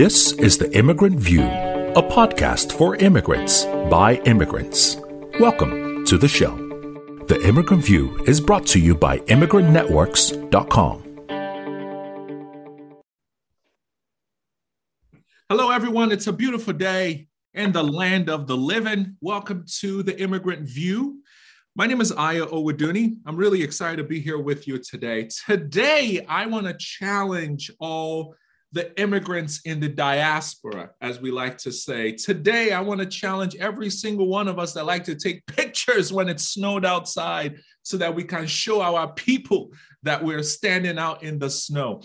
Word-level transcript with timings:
This 0.00 0.32
is 0.32 0.56
The 0.56 0.74
Immigrant 0.74 1.20
View, 1.20 1.42
a 1.42 2.02
podcast 2.02 2.72
for 2.72 2.96
immigrants 2.96 3.66
by 3.90 4.14
immigrants. 4.24 4.96
Welcome 5.38 6.06
to 6.06 6.16
the 6.16 6.26
show. 6.26 6.56
The 7.26 7.38
Immigrant 7.46 7.84
View 7.84 8.16
is 8.24 8.40
brought 8.40 8.66
to 8.68 8.80
you 8.80 8.94
by 8.94 9.18
ImmigrantNetworks.com. 9.18 11.02
Hello, 15.50 15.70
everyone. 15.70 16.12
It's 16.12 16.28
a 16.28 16.32
beautiful 16.32 16.72
day 16.72 17.28
in 17.52 17.70
the 17.70 17.84
land 17.84 18.30
of 18.30 18.46
the 18.46 18.56
living. 18.56 19.18
Welcome 19.20 19.66
to 19.80 20.02
the 20.02 20.18
Immigrant 20.18 20.66
View. 20.66 21.20
My 21.76 21.86
name 21.86 22.00
is 22.00 22.10
Ayo 22.12 22.50
Owodunni. 22.50 23.16
I'm 23.26 23.36
really 23.36 23.62
excited 23.62 23.98
to 23.98 24.04
be 24.04 24.18
here 24.18 24.38
with 24.38 24.66
you 24.66 24.78
today. 24.78 25.28
Today, 25.46 26.24
I 26.26 26.46
want 26.46 26.68
to 26.68 26.74
challenge 26.78 27.70
all 27.78 28.34
the 28.72 28.98
immigrants 29.00 29.60
in 29.64 29.80
the 29.80 29.88
diaspora, 29.88 30.90
as 31.00 31.20
we 31.20 31.30
like 31.30 31.58
to 31.58 31.72
say. 31.72 32.12
Today, 32.12 32.72
I 32.72 32.80
want 32.80 33.00
to 33.00 33.06
challenge 33.06 33.56
every 33.56 33.90
single 33.90 34.28
one 34.28 34.46
of 34.46 34.58
us 34.58 34.72
that 34.74 34.86
like 34.86 35.04
to 35.04 35.16
take 35.16 35.44
pictures 35.46 36.12
when 36.12 36.28
it 36.28 36.38
snowed 36.38 36.84
outside 36.84 37.56
so 37.82 37.96
that 37.96 38.14
we 38.14 38.22
can 38.22 38.46
show 38.46 38.80
our 38.80 39.12
people 39.14 39.72
that 40.04 40.22
we're 40.22 40.42
standing 40.42 40.98
out 40.98 41.22
in 41.22 41.38
the 41.38 41.50
snow. 41.50 42.02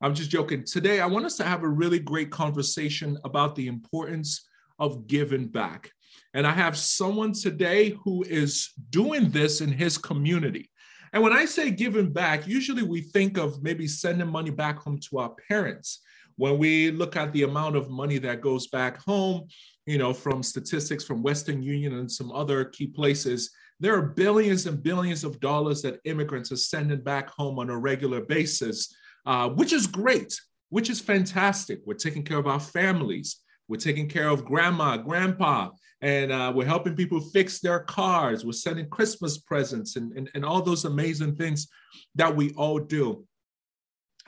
I'm 0.00 0.14
just 0.14 0.30
joking. 0.30 0.64
Today, 0.64 1.00
I 1.00 1.06
want 1.06 1.26
us 1.26 1.36
to 1.36 1.44
have 1.44 1.62
a 1.62 1.68
really 1.68 1.98
great 1.98 2.30
conversation 2.30 3.18
about 3.24 3.54
the 3.54 3.66
importance 3.66 4.46
of 4.78 5.06
giving 5.06 5.48
back. 5.48 5.90
And 6.34 6.46
I 6.46 6.52
have 6.52 6.76
someone 6.76 7.32
today 7.32 7.96
who 8.04 8.22
is 8.22 8.70
doing 8.90 9.30
this 9.30 9.60
in 9.60 9.70
his 9.70 9.96
community. 9.96 10.70
And 11.12 11.22
when 11.22 11.32
I 11.32 11.46
say 11.46 11.70
giving 11.70 12.12
back, 12.12 12.46
usually 12.46 12.82
we 12.82 13.00
think 13.00 13.38
of 13.38 13.62
maybe 13.62 13.88
sending 13.88 14.28
money 14.28 14.50
back 14.50 14.78
home 14.78 14.98
to 15.08 15.18
our 15.18 15.34
parents. 15.48 16.02
When 16.36 16.58
we 16.58 16.90
look 16.90 17.16
at 17.16 17.32
the 17.32 17.44
amount 17.44 17.76
of 17.76 17.90
money 17.90 18.18
that 18.18 18.40
goes 18.40 18.66
back 18.66 19.02
home, 19.02 19.48
you 19.86 19.98
know, 19.98 20.12
from 20.12 20.42
statistics 20.42 21.04
from 21.04 21.22
Western 21.22 21.62
Union 21.62 21.94
and 21.94 22.10
some 22.10 22.30
other 22.32 22.64
key 22.64 22.86
places, 22.86 23.50
there 23.80 23.94
are 23.94 24.02
billions 24.02 24.66
and 24.66 24.82
billions 24.82 25.24
of 25.24 25.40
dollars 25.40 25.82
that 25.82 26.00
immigrants 26.04 26.50
are 26.52 26.56
sending 26.56 27.00
back 27.00 27.30
home 27.30 27.58
on 27.58 27.70
a 27.70 27.78
regular 27.78 28.20
basis, 28.20 28.94
uh, 29.26 29.48
which 29.48 29.72
is 29.72 29.86
great, 29.86 30.38
which 30.70 30.90
is 30.90 31.00
fantastic. 31.00 31.80
We're 31.84 31.94
taking 31.94 32.22
care 32.22 32.38
of 32.38 32.46
our 32.46 32.60
families. 32.60 33.42
We're 33.68 33.76
taking 33.76 34.08
care 34.08 34.28
of 34.28 34.44
grandma, 34.44 34.96
grandpa, 34.96 35.70
and 36.00 36.30
uh, 36.30 36.52
we're 36.54 36.66
helping 36.66 36.94
people 36.94 37.20
fix 37.20 37.60
their 37.60 37.80
cars. 37.80 38.44
We're 38.44 38.52
sending 38.52 38.88
Christmas 38.88 39.38
presents 39.38 39.96
and, 39.96 40.12
and, 40.12 40.30
and 40.34 40.44
all 40.44 40.62
those 40.62 40.84
amazing 40.84 41.36
things 41.36 41.68
that 42.14 42.34
we 42.34 42.52
all 42.52 42.78
do. 42.78 43.26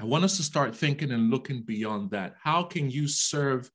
I 0.01 0.05
want 0.05 0.23
us 0.23 0.37
to 0.37 0.45
start 0.45 0.77
thinking 0.77 1.11
and 1.11 1.29
looking 1.29 1.63
beyond 1.63 2.11
that. 2.13 2.37
How 2.41 2.63
can 2.63 2.89
you 2.89 3.09
serve 3.09 3.69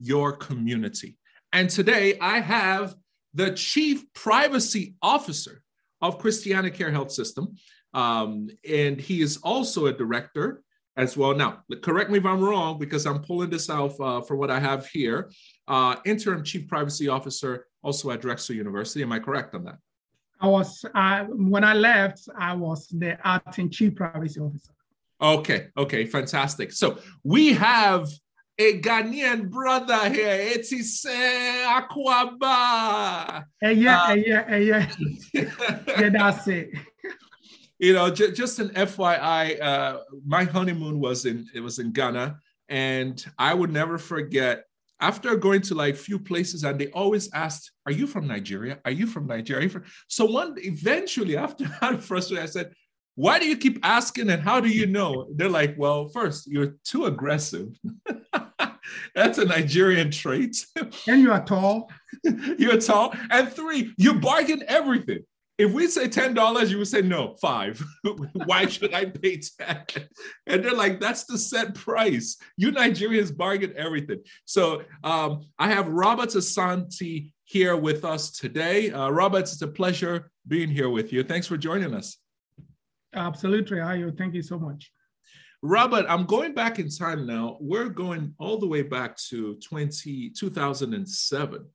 your 0.00 0.32
community? 0.32 1.18
And 1.52 1.68
today 1.68 2.18
I 2.18 2.40
have 2.40 2.94
the 3.34 3.50
Chief 3.52 4.10
Privacy 4.14 4.94
Officer 5.02 5.62
of 6.00 6.18
Christiana 6.18 6.70
Care 6.70 6.90
Health 6.90 7.12
System. 7.12 7.56
Um, 7.92 8.48
and 8.66 8.98
he 8.98 9.20
is 9.20 9.36
also 9.38 9.86
a 9.86 9.92
director 9.92 10.62
as 10.96 11.14
well. 11.14 11.34
Now, 11.34 11.62
correct 11.82 12.10
me 12.10 12.18
if 12.18 12.24
I'm 12.24 12.42
wrong, 12.42 12.78
because 12.78 13.04
I'm 13.04 13.20
pulling 13.20 13.50
this 13.50 13.68
out 13.68 14.00
uh, 14.00 14.22
for 14.22 14.34
what 14.34 14.50
I 14.50 14.58
have 14.58 14.86
here. 14.86 15.30
Uh, 15.68 15.96
interim 16.06 16.42
Chief 16.42 16.66
Privacy 16.66 17.08
Officer, 17.08 17.66
also 17.82 18.10
at 18.12 18.22
Drexel 18.22 18.56
University. 18.56 19.02
Am 19.02 19.12
I 19.12 19.18
correct 19.18 19.54
on 19.54 19.64
that? 19.64 19.76
I 20.40 20.48
was, 20.48 20.84
uh, 20.94 21.24
when 21.24 21.64
I 21.64 21.74
left, 21.74 22.28
I 22.38 22.54
was 22.54 22.88
the 22.88 23.18
acting 23.26 23.68
Chief 23.68 23.94
Privacy 23.94 24.40
Officer. 24.40 24.72
Okay, 25.20 25.68
okay, 25.76 26.04
fantastic. 26.06 26.72
So 26.72 26.98
we 27.24 27.52
have 27.54 28.08
a 28.58 28.80
Ghanaian 28.80 29.50
brother 29.50 30.08
here, 30.10 30.56
Etise 30.56 31.06
Akwaba. 31.66 33.44
Hey, 33.60 33.74
yeah, 33.74 34.02
uh, 34.02 34.06
hey, 34.08 34.24
yeah, 34.26 34.48
hey, 34.48 34.64
yeah. 34.64 34.92
yeah, 35.32 36.08
that's 36.10 36.48
it 36.48 36.70
you 37.78 37.92
know, 37.92 38.10
j- 38.10 38.32
just 38.32 38.58
an 38.58 38.70
FYI, 38.70 39.60
uh, 39.60 39.98
my 40.26 40.44
honeymoon 40.44 40.98
was 41.00 41.26
in 41.26 41.46
it 41.54 41.60
was 41.60 41.78
in 41.78 41.92
Ghana, 41.92 42.38
and 42.68 43.24
I 43.38 43.54
would 43.54 43.70
never 43.72 43.98
forget. 43.98 44.64
After 44.98 45.36
going 45.36 45.60
to 45.62 45.74
like 45.74 45.94
few 45.94 46.18
places, 46.18 46.64
and 46.64 46.80
they 46.80 46.88
always 46.88 47.30
asked, 47.34 47.70
"Are 47.84 47.92
you 47.92 48.06
from 48.06 48.26
Nigeria? 48.26 48.78
Are 48.86 48.90
you 48.90 49.06
from 49.06 49.26
Nigeria?" 49.26 49.68
So 50.08 50.24
one 50.24 50.54
eventually, 50.56 51.36
after 51.36 51.66
I'm 51.82 51.98
frustrated, 51.98 52.44
I 52.44 52.46
said, 52.46 52.72
"Why 53.16 53.38
do 53.38 53.46
you 53.46 53.56
keep 53.56 53.78
asking? 53.82 54.30
And 54.30 54.42
how 54.42 54.60
do 54.60 54.68
you 54.68 54.86
know?" 54.86 55.28
They're 55.34 55.48
like, 55.48 55.74
"Well, 55.76 56.08
first, 56.08 56.46
you're 56.46 56.76
too 56.84 57.06
aggressive." 57.06 57.68
That's 59.14 59.38
a 59.38 59.44
Nigerian 59.44 60.10
trait. 60.10 60.56
And 61.08 61.20
you 61.20 61.32
are 61.32 61.44
tall. 61.44 61.90
you're 62.22 62.80
tall. 62.80 63.14
And 63.30 63.52
three, 63.52 63.92
you 63.98 64.14
bargain 64.14 64.62
everything 64.68 65.24
if 65.58 65.72
we 65.72 65.86
say 65.86 66.08
ten 66.08 66.34
dollars, 66.34 66.70
you 66.70 66.78
would 66.78 66.88
say 66.88 67.02
no, 67.02 67.34
five. 67.40 67.82
Why 68.44 68.66
should 68.66 68.92
I 68.92 69.06
pay 69.06 69.40
ten? 69.40 69.84
And 70.46 70.62
they're 70.64 70.74
like, 70.74 71.00
that's 71.00 71.24
the 71.24 71.38
set 71.38 71.74
price. 71.74 72.36
You 72.56 72.72
Nigerians 72.72 73.34
bargain 73.34 73.72
everything. 73.76 74.22
So 74.44 74.82
um, 75.02 75.46
I 75.58 75.68
have 75.68 75.88
Robert 75.88 76.30
Asante 76.30 77.32
here 77.44 77.76
with 77.76 78.04
us 78.04 78.32
today. 78.32 78.90
Uh, 78.90 79.08
Robert, 79.08 79.40
it's 79.40 79.62
a 79.62 79.68
pleasure 79.68 80.30
being 80.46 80.68
here 80.68 80.90
with 80.90 81.12
you. 81.12 81.22
Thanks 81.22 81.46
for 81.46 81.56
joining 81.56 81.94
us. 81.94 82.18
Absolutely, 83.16 83.78
Ayo. 83.78 84.16
Thank 84.16 84.34
you 84.34 84.42
so 84.42 84.58
much. 84.58 84.92
Robert, 85.62 86.06
I'm 86.08 86.26
going 86.26 86.52
back 86.54 86.78
in 86.78 86.88
time 86.88 87.26
now. 87.26 87.56
We're 87.60 87.88
going 87.88 88.34
all 88.38 88.58
the 88.58 88.68
way 88.68 88.82
back 88.82 89.16
to 89.28 89.56
20, 89.56 90.30
2007 90.30 91.66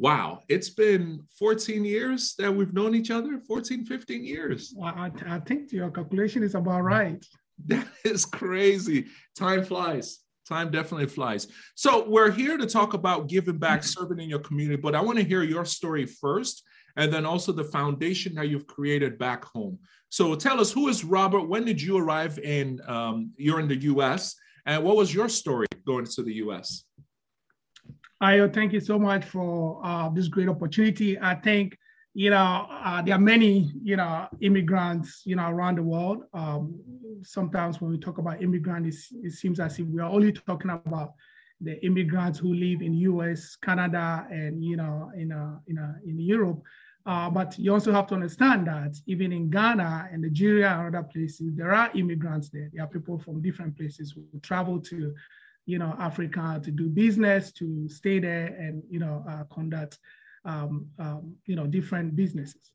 wow, 0.00 0.40
it's 0.48 0.70
been 0.70 1.20
14 1.38 1.84
years 1.84 2.34
that 2.38 2.50
we've 2.50 2.72
known 2.72 2.94
each 2.94 3.10
other, 3.10 3.38
14, 3.46 3.84
15 3.84 4.24
years. 4.24 4.74
I, 4.82 5.10
I 5.26 5.38
think 5.40 5.72
your 5.72 5.90
calculation 5.90 6.42
is 6.42 6.54
about 6.54 6.82
right. 6.82 7.24
That 7.66 7.86
is 8.04 8.24
crazy. 8.24 9.08
Time 9.36 9.62
flies. 9.62 10.20
Time 10.48 10.70
definitely 10.70 11.06
flies. 11.06 11.48
So, 11.74 12.08
we're 12.08 12.30
here 12.30 12.56
to 12.56 12.66
talk 12.66 12.94
about 12.94 13.28
giving 13.28 13.58
back, 13.58 13.84
serving 13.96 14.18
in 14.18 14.30
your 14.30 14.38
community, 14.38 14.80
but 14.80 14.94
I 14.94 15.02
want 15.02 15.18
to 15.18 15.24
hear 15.24 15.42
your 15.42 15.66
story 15.66 16.06
first 16.06 16.64
and 16.96 17.12
then 17.12 17.26
also 17.26 17.52
the 17.52 17.64
foundation 17.64 18.34
that 18.34 18.48
you've 18.48 18.66
created 18.66 19.18
back 19.18 19.44
home. 19.44 19.78
So, 20.08 20.34
tell 20.34 20.60
us 20.60 20.72
who 20.72 20.88
is 20.88 21.04
Robert? 21.04 21.48
When 21.48 21.64
did 21.64 21.80
you 21.80 21.96
arrive 21.98 22.38
in? 22.38 22.80
Um, 22.86 23.32
you're 23.36 23.60
in 23.60 23.68
the 23.68 23.82
US, 23.92 24.34
and 24.66 24.82
what 24.82 24.96
was 24.96 25.14
your 25.14 25.28
story 25.28 25.66
going 25.86 26.06
to 26.06 26.22
the 26.22 26.34
US? 26.34 26.84
Ayo, 28.22 28.52
thank 28.52 28.72
you 28.74 28.80
so 28.80 28.98
much 28.98 29.24
for 29.24 29.80
uh, 29.82 30.10
this 30.10 30.28
great 30.28 30.48
opportunity. 30.48 31.18
I 31.18 31.34
think, 31.34 31.78
you 32.12 32.28
know, 32.28 32.66
uh, 32.68 33.00
there 33.00 33.14
are 33.14 33.18
many, 33.18 33.72
you 33.82 33.96
know, 33.96 34.28
immigrants, 34.42 35.22
you 35.24 35.36
know, 35.36 35.48
around 35.48 35.78
the 35.78 35.82
world. 35.82 36.24
Um, 36.34 36.78
sometimes 37.22 37.80
when 37.80 37.90
we 37.90 37.98
talk 37.98 38.18
about 38.18 38.42
immigrants, 38.42 39.08
it 39.22 39.32
seems 39.32 39.58
as 39.58 39.78
if 39.78 39.86
we 39.86 40.02
are 40.02 40.10
only 40.10 40.32
talking 40.32 40.70
about 40.70 41.14
the 41.62 41.82
immigrants 41.84 42.38
who 42.38 42.52
live 42.52 42.82
in 42.82 42.94
U.S., 42.94 43.56
Canada, 43.56 44.26
and 44.30 44.62
you 44.64 44.76
know, 44.76 45.10
in 45.16 45.32
uh, 45.32 45.58
in 45.66 45.78
uh, 45.78 45.94
in 46.04 46.18
Europe. 46.18 46.62
Uh, 47.06 47.30
but 47.30 47.58
you 47.58 47.72
also 47.72 47.92
have 47.92 48.06
to 48.06 48.14
understand 48.14 48.66
that 48.66 48.94
even 49.06 49.32
in 49.32 49.50
Ghana 49.50 50.10
and 50.12 50.22
Nigeria 50.22 50.68
and 50.70 50.94
other 50.94 51.06
places, 51.06 51.54
there 51.56 51.74
are 51.74 51.90
immigrants 51.94 52.50
there. 52.50 52.70
There 52.72 52.84
are 52.84 52.88
people 52.88 53.18
from 53.18 53.40
different 53.40 53.76
places 53.76 54.12
who 54.12 54.38
travel 54.40 54.78
to 54.80 55.14
you 55.66 55.78
know, 55.78 55.94
Africa 55.98 56.60
to 56.64 56.70
do 56.70 56.88
business, 56.88 57.52
to 57.52 57.88
stay 57.88 58.18
there 58.18 58.46
and, 58.46 58.82
you 58.90 58.98
know, 58.98 59.24
uh, 59.28 59.44
conduct, 59.54 59.98
um, 60.44 60.86
um, 60.98 61.34
you 61.46 61.54
know, 61.54 61.66
different 61.66 62.16
businesses. 62.16 62.72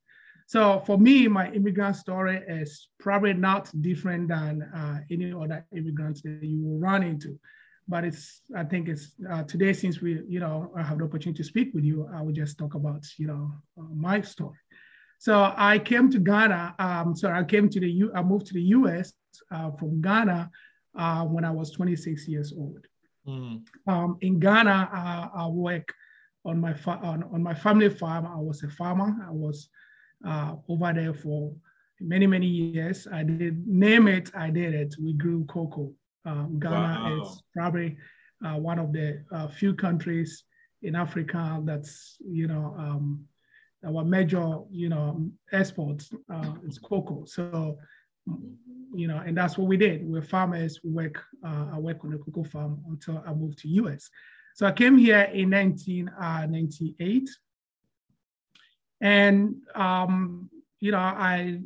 So 0.47 0.81
for 0.85 0.97
me, 0.97 1.27
my 1.27 1.51
immigrant 1.51 1.95
story 1.95 2.41
is 2.47 2.87
probably 2.99 3.33
not 3.33 3.69
different 3.81 4.29
than 4.29 4.61
uh, 4.61 4.99
any 5.11 5.33
other 5.33 5.65
immigrants 5.75 6.21
that 6.21 6.39
you 6.41 6.63
will 6.63 6.79
run 6.79 7.03
into. 7.03 7.39
But 7.87 8.03
it's, 8.03 8.41
I 8.55 8.63
think 8.63 8.89
it's 8.89 9.11
uh, 9.31 9.43
today, 9.43 9.73
since 9.73 10.01
we, 10.01 10.21
you 10.27 10.39
know, 10.39 10.71
I 10.75 10.81
have 10.81 10.97
the 10.97 11.05
opportunity 11.05 11.37
to 11.37 11.43
speak 11.43 11.73
with 11.73 11.83
you, 11.83 12.09
I 12.13 12.21
will 12.21 12.33
just 12.33 12.57
talk 12.57 12.73
about, 12.73 13.05
you 13.17 13.27
know, 13.27 13.51
uh, 13.77 13.83
my 13.93 14.21
story. 14.21 14.57
So 15.19 15.53
I 15.55 15.79
came 15.79 16.11
to 16.11 16.19
Ghana. 16.19 16.75
Um, 16.79 17.15
sorry, 17.15 17.39
I 17.39 17.43
came 17.43 17.69
to 17.69 17.79
the 17.79 17.89
U. 17.89 18.11
I 18.13 18.21
moved 18.21 18.47
to 18.47 18.53
the 18.53 18.61
U.S. 18.61 19.13
Uh, 19.51 19.71
from 19.71 20.01
Ghana 20.01 20.49
uh, 20.97 21.23
when 21.25 21.45
I 21.45 21.51
was 21.51 21.71
26 21.71 22.27
years 22.27 22.53
old. 22.57 22.85
Mm. 23.27 23.65
Um, 23.87 24.17
in 24.21 24.39
Ghana, 24.39 24.89
uh, 24.93 25.39
I 25.39 25.47
work 25.47 25.93
on 26.45 26.59
my 26.59 26.73
fa- 26.73 26.99
on, 27.01 27.23
on 27.33 27.41
my 27.41 27.53
family 27.53 27.89
farm. 27.89 28.25
I 28.27 28.35
was 28.35 28.63
a 28.63 28.69
farmer. 28.69 29.15
I 29.27 29.31
was 29.31 29.69
uh, 30.25 30.55
over 30.69 30.93
there 30.93 31.13
for 31.13 31.53
many 31.99 32.27
many 32.27 32.47
years. 32.47 33.07
I 33.11 33.23
did 33.23 33.67
name 33.67 34.07
it. 34.07 34.31
I 34.35 34.49
did 34.49 34.73
it. 34.73 34.95
We 35.01 35.13
grew 35.13 35.45
cocoa. 35.45 35.91
Um, 36.25 36.59
Ghana 36.59 36.75
wow. 36.75 37.21
is 37.21 37.43
probably 37.55 37.97
uh, 38.45 38.57
one 38.57 38.79
of 38.79 38.91
the 38.91 39.23
uh, 39.31 39.47
few 39.47 39.73
countries 39.73 40.43
in 40.81 40.95
Africa 40.95 41.61
that's 41.63 42.17
you 42.25 42.47
know 42.47 42.75
um, 42.77 43.25
our 43.85 44.03
major 44.03 44.59
you 44.69 44.89
know 44.89 45.29
exports 45.51 46.11
uh, 46.31 46.53
is 46.67 46.79
cocoa. 46.79 47.25
So 47.25 47.77
you 48.93 49.07
know, 49.07 49.21
and 49.25 49.37
that's 49.37 49.57
what 49.57 49.67
we 49.67 49.77
did. 49.77 50.07
We're 50.07 50.21
farmers. 50.21 50.79
We 50.83 50.91
work. 50.91 51.23
Uh, 51.45 51.67
I 51.73 51.79
work 51.79 52.03
on 52.03 52.13
a 52.13 52.17
cocoa 52.17 52.43
farm 52.43 52.81
until 52.89 53.23
I 53.27 53.33
moved 53.33 53.59
to 53.59 53.67
US. 53.67 54.09
So 54.55 54.65
I 54.65 54.71
came 54.71 54.97
here 54.97 55.29
in 55.33 55.51
1998, 55.51 57.23
uh, 57.23 57.27
and 59.01 59.55
um, 59.75 60.49
you 60.79 60.91
know, 60.91 60.97
I 60.97 61.59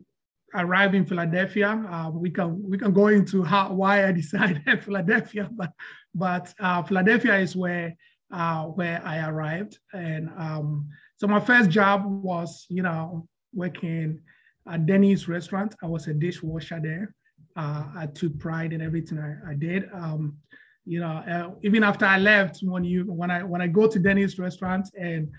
arrived 0.54 0.96
in 0.96 1.06
Philadelphia. 1.06 1.70
Uh, 1.90 2.10
we 2.12 2.30
can 2.30 2.62
we 2.70 2.78
can 2.78 2.94
go 2.94 3.08
into 3.08 3.44
how 3.44 3.74
why 3.74 4.08
I 4.08 4.12
decided 4.22 4.62
Philadelphia, 4.84 5.50
but 5.52 5.72
but 6.14 6.54
uh, 6.60 6.84
Philadelphia 6.84 7.38
is 7.38 7.56
where 7.56 7.96
uh, 8.32 8.66
where 8.66 9.02
I 9.06 9.28
arrived, 9.28 9.80
and 9.94 10.30
um, 10.38 10.88
so 11.18 11.28
my 11.28 11.40
first 11.40 11.70
job 11.70 12.04
was 12.06 12.66
you 12.70 12.84
know 12.84 13.28
working 13.54 14.20
at 14.68 14.86
Denny's 14.86 15.28
restaurant. 15.28 15.76
I 15.82 15.88
was 15.88 16.08
a 16.08 16.14
dishwasher 16.14 16.80
there. 16.82 17.16
Uh, 17.56 17.86
I 17.96 18.08
took 18.08 18.38
pride 18.40 18.74
in 18.74 18.82
everything 18.82 19.20
I, 19.20 19.52
I 19.52 19.54
did. 19.56 19.90
Um, 19.94 20.38
you 20.86 21.00
know, 21.00 21.08
uh, 21.08 21.52
even 21.62 21.84
after 21.84 22.06
I 22.06 22.18
left, 22.18 22.60
when 22.62 22.84
you 22.84 23.04
when 23.04 23.32
I 23.32 23.44
when 23.44 23.62
I 23.62 23.68
go 23.68 23.88
to 23.88 24.00
Denny's 24.00 24.40
restaurant 24.40 24.90
and 25.00 25.30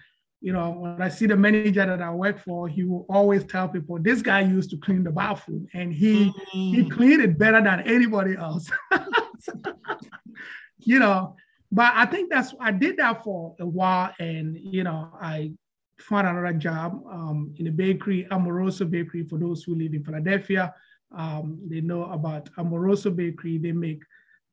you 0.40 0.52
know 0.52 0.70
when 0.70 1.02
I 1.02 1.08
see 1.08 1.26
the 1.26 1.36
manager 1.36 1.84
that 1.84 2.00
I 2.00 2.10
work 2.10 2.38
for, 2.38 2.68
he 2.68 2.84
will 2.84 3.06
always 3.08 3.44
tell 3.44 3.68
people 3.68 3.98
this 4.00 4.22
guy 4.22 4.40
used 4.40 4.70
to 4.70 4.78
clean 4.78 5.04
the 5.04 5.10
bathroom 5.10 5.66
and 5.74 5.92
he 5.92 6.32
mm. 6.54 6.74
he 6.74 6.88
cleaned 6.88 7.22
it 7.22 7.38
better 7.38 7.62
than 7.62 7.80
anybody 7.80 8.36
else. 8.36 8.70
you 10.78 10.98
know, 10.98 11.36
but 11.70 11.92
I 11.94 12.06
think 12.06 12.30
that's 12.30 12.54
I 12.60 12.72
did 12.72 12.96
that 12.96 13.22
for 13.22 13.54
a 13.60 13.66
while, 13.66 14.12
and 14.18 14.58
you 14.58 14.82
know 14.82 15.10
I 15.20 15.52
found 16.00 16.26
another 16.26 16.54
job 16.54 17.02
um, 17.10 17.54
in 17.58 17.66
a 17.66 17.70
bakery, 17.70 18.26
Amoroso 18.30 18.84
Bakery. 18.84 19.24
For 19.24 19.38
those 19.38 19.62
who 19.62 19.74
live 19.74 19.94
in 19.94 20.02
Philadelphia, 20.02 20.74
um, 21.14 21.58
they 21.68 21.80
know 21.80 22.04
about 22.04 22.48
Amoroso 22.58 23.10
Bakery. 23.10 23.58
They 23.58 23.72
make 23.72 24.02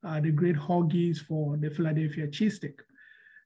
uh, 0.06 0.20
the 0.20 0.30
great 0.30 0.56
hoagies 0.56 1.18
for 1.18 1.56
the 1.56 1.70
Philadelphia 1.70 2.28
cheesesteak. 2.28 2.80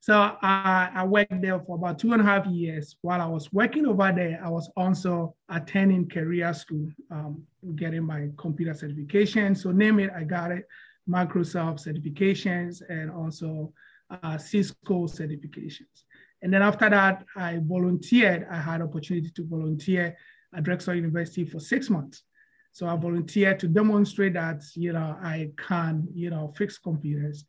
So 0.03 0.15
I, 0.43 0.91
I, 0.97 1.05
worked 1.05 1.41
there 1.41 1.61
for 1.61 1.77
about 1.77 2.01
two 2.01 2.13
and 2.13 2.21
a 2.21 2.25
half 2.25 2.45
years. 2.47 2.97
While 3.03 3.21
I 3.21 3.27
was 3.27 3.53
working 3.53 3.87
over 3.87 4.11
there, 4.13 4.41
I 4.45 4.49
was 4.49 4.69
also 4.77 5.37
attending 5.49 6.09
career 6.09 6.53
school, 6.55 6.89
um, 7.13 7.41
getting 7.77 8.03
my 8.03 8.29
computer 8.37 8.75
certification. 8.75 9.55
So 9.55 9.71
name 9.71 10.01
it, 10.01 10.11
I 10.11 10.25
got 10.25 10.51
it. 10.51 10.67
Microsoft 11.09 11.87
certifications 11.87 12.83
and 12.89 13.13
also 13.13 13.73
uh, 14.11 14.37
Cisco 14.39 15.07
certifications. 15.07 16.03
And 16.43 16.53
then 16.53 16.63
after 16.63 16.91
that, 16.91 17.25
I 17.37 17.61
volunteered. 17.63 18.49
I 18.51 18.57
had 18.57 18.83
opportunity 18.83 19.31
to 19.31 19.47
volunteer 19.47 20.17
at 20.53 20.65
Drexel 20.65 20.97
University 20.97 21.45
for 21.45 21.61
six 21.61 21.89
months. 21.89 22.25
So 22.73 22.89
I 22.89 22.97
volunteered 22.97 23.61
to 23.61 23.69
demonstrate 23.69 24.33
that, 24.33 24.63
you 24.75 24.95
know, 24.95 25.17
I 25.23 25.53
can, 25.57 26.09
you 26.13 26.31
know, 26.31 26.53
fix 26.57 26.77
computers. 26.77 27.45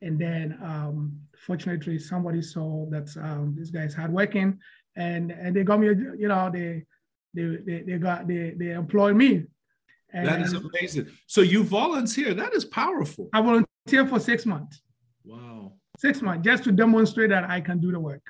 And 0.00 0.18
then 0.18 0.58
um, 0.62 1.18
fortunately, 1.46 1.98
somebody 1.98 2.42
saw 2.42 2.86
that 2.90 3.08
um, 3.20 3.54
this 3.58 3.70
guy 3.70 3.82
is 3.82 3.94
hardworking 3.94 4.58
and, 4.96 5.32
and 5.32 5.54
they 5.54 5.64
got 5.64 5.80
me, 5.80 5.88
you 5.88 6.28
know, 6.28 6.50
they, 6.52 6.84
they, 7.34 7.56
they, 7.66 7.82
they 7.82 7.98
got, 7.98 8.28
they, 8.28 8.54
they 8.56 8.70
employed 8.70 9.16
me. 9.16 9.44
And 10.12 10.26
that 10.26 10.40
is 10.40 10.54
amazing. 10.54 11.08
So 11.26 11.40
you 11.42 11.64
volunteer, 11.64 12.32
that 12.32 12.54
is 12.54 12.64
powerful. 12.64 13.28
I 13.34 13.42
volunteer 13.42 14.06
for 14.06 14.20
six 14.20 14.46
months. 14.46 14.80
Wow. 15.24 15.72
Six 15.98 16.22
months 16.22 16.44
just 16.44 16.64
to 16.64 16.72
demonstrate 16.72 17.30
that 17.30 17.44
I 17.50 17.60
can 17.60 17.80
do 17.80 17.90
the 17.90 18.00
work. 18.00 18.22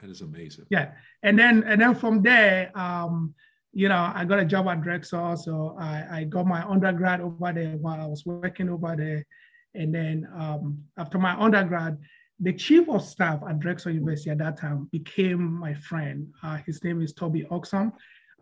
That 0.00 0.10
is 0.10 0.20
amazing. 0.20 0.66
Yeah. 0.70 0.92
And 1.22 1.38
then, 1.38 1.64
and 1.64 1.80
then 1.80 1.94
from 1.94 2.22
there, 2.22 2.70
um, 2.78 3.34
you 3.72 3.88
know, 3.88 4.12
I 4.14 4.24
got 4.24 4.38
a 4.38 4.44
job 4.44 4.68
at 4.68 4.80
Drexel. 4.82 5.36
So 5.36 5.76
I, 5.78 6.06
I 6.10 6.24
got 6.24 6.46
my 6.46 6.62
undergrad 6.62 7.20
over 7.20 7.52
there 7.52 7.76
while 7.76 8.00
I 8.00 8.06
was 8.06 8.24
working 8.24 8.68
over 8.68 8.94
there. 8.96 9.26
And 9.74 9.94
then 9.94 10.28
um, 10.36 10.82
after 10.98 11.18
my 11.18 11.34
undergrad, 11.34 11.98
the 12.40 12.52
chief 12.52 12.88
of 12.88 13.02
staff 13.02 13.40
at 13.48 13.58
Drexel 13.60 13.92
University 13.92 14.30
at 14.30 14.38
that 14.38 14.58
time 14.58 14.88
became 14.92 15.42
my 15.42 15.74
friend. 15.74 16.28
Uh, 16.42 16.58
his 16.66 16.82
name 16.82 17.00
is 17.00 17.12
Toby 17.12 17.44
Oxum. 17.50 17.92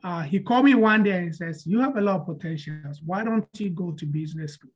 Uh, 0.05 0.23
he 0.23 0.41
called 0.41 0.65
me 0.65 0.75
one 0.75 1.03
day 1.03 1.19
and 1.19 1.35
says, 1.35 1.67
you 1.67 1.79
have 1.81 1.97
a 1.97 2.01
lot 2.01 2.21
of 2.21 2.27
potentials. 2.27 3.01
Why 3.05 3.23
don't 3.23 3.47
you 3.59 3.71
go 3.71 3.93
to 3.93 4.07
business 4.07 4.55
school? 4.55 4.71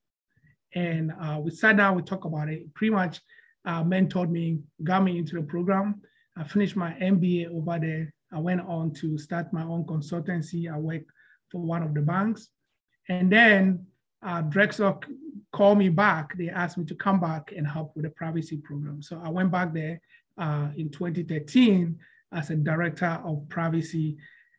And 0.75 1.13
uh, 1.21 1.41
we 1.43 1.51
sat 1.51 1.79
down, 1.79 1.97
we 1.97 2.03
talked 2.03 2.27
about 2.27 2.49
it. 2.49 2.73
Pretty 2.75 2.93
much 2.93 3.21
uh, 3.65 3.83
mentored 3.83 4.31
me, 4.31 4.61
got 4.85 5.03
me 5.03 5.19
into 5.19 5.37
the 5.37 5.43
program. 5.43 6.03
I 6.37 6.45
finished 6.45 6.77
my 6.77 6.93
MBA 6.93 7.49
over 7.51 7.79
there 7.81 8.13
I 8.33 8.39
went 8.39 8.61
on 8.63 8.93
to 8.95 9.19
start 9.19 9.53
my 9.53 9.63
own 9.63 9.85
consultancy. 9.85 10.73
I 10.73 10.79
worked 10.79 11.11
for 11.51 11.61
one 11.61 11.83
of 11.83 11.95
the 11.95 12.03
banks. 12.03 12.49
And 13.09 13.31
then 13.31 13.87
uh, 14.23 14.43
Drexel 14.43 15.01
called 15.57 15.79
me 15.79 15.89
back. 15.89 16.37
They 16.37 16.51
asked 16.51 16.77
me 16.77 16.85
to 16.85 16.95
come 16.95 17.19
back 17.19 17.53
and 17.57 17.67
help 17.67 17.93
with 17.97 18.05
the 18.05 18.11
privacy 18.11 18.59
program. 18.59 19.03
So 19.03 19.21
I 19.25 19.31
went 19.31 19.51
back 19.51 19.73
there 19.73 20.01
uh, 20.39 20.69
in 20.77 20.91
2013 20.91 21.99
as 22.33 22.51
a 22.51 22.57
director 22.57 23.21
of 23.25 23.49
privacy. 23.49 24.17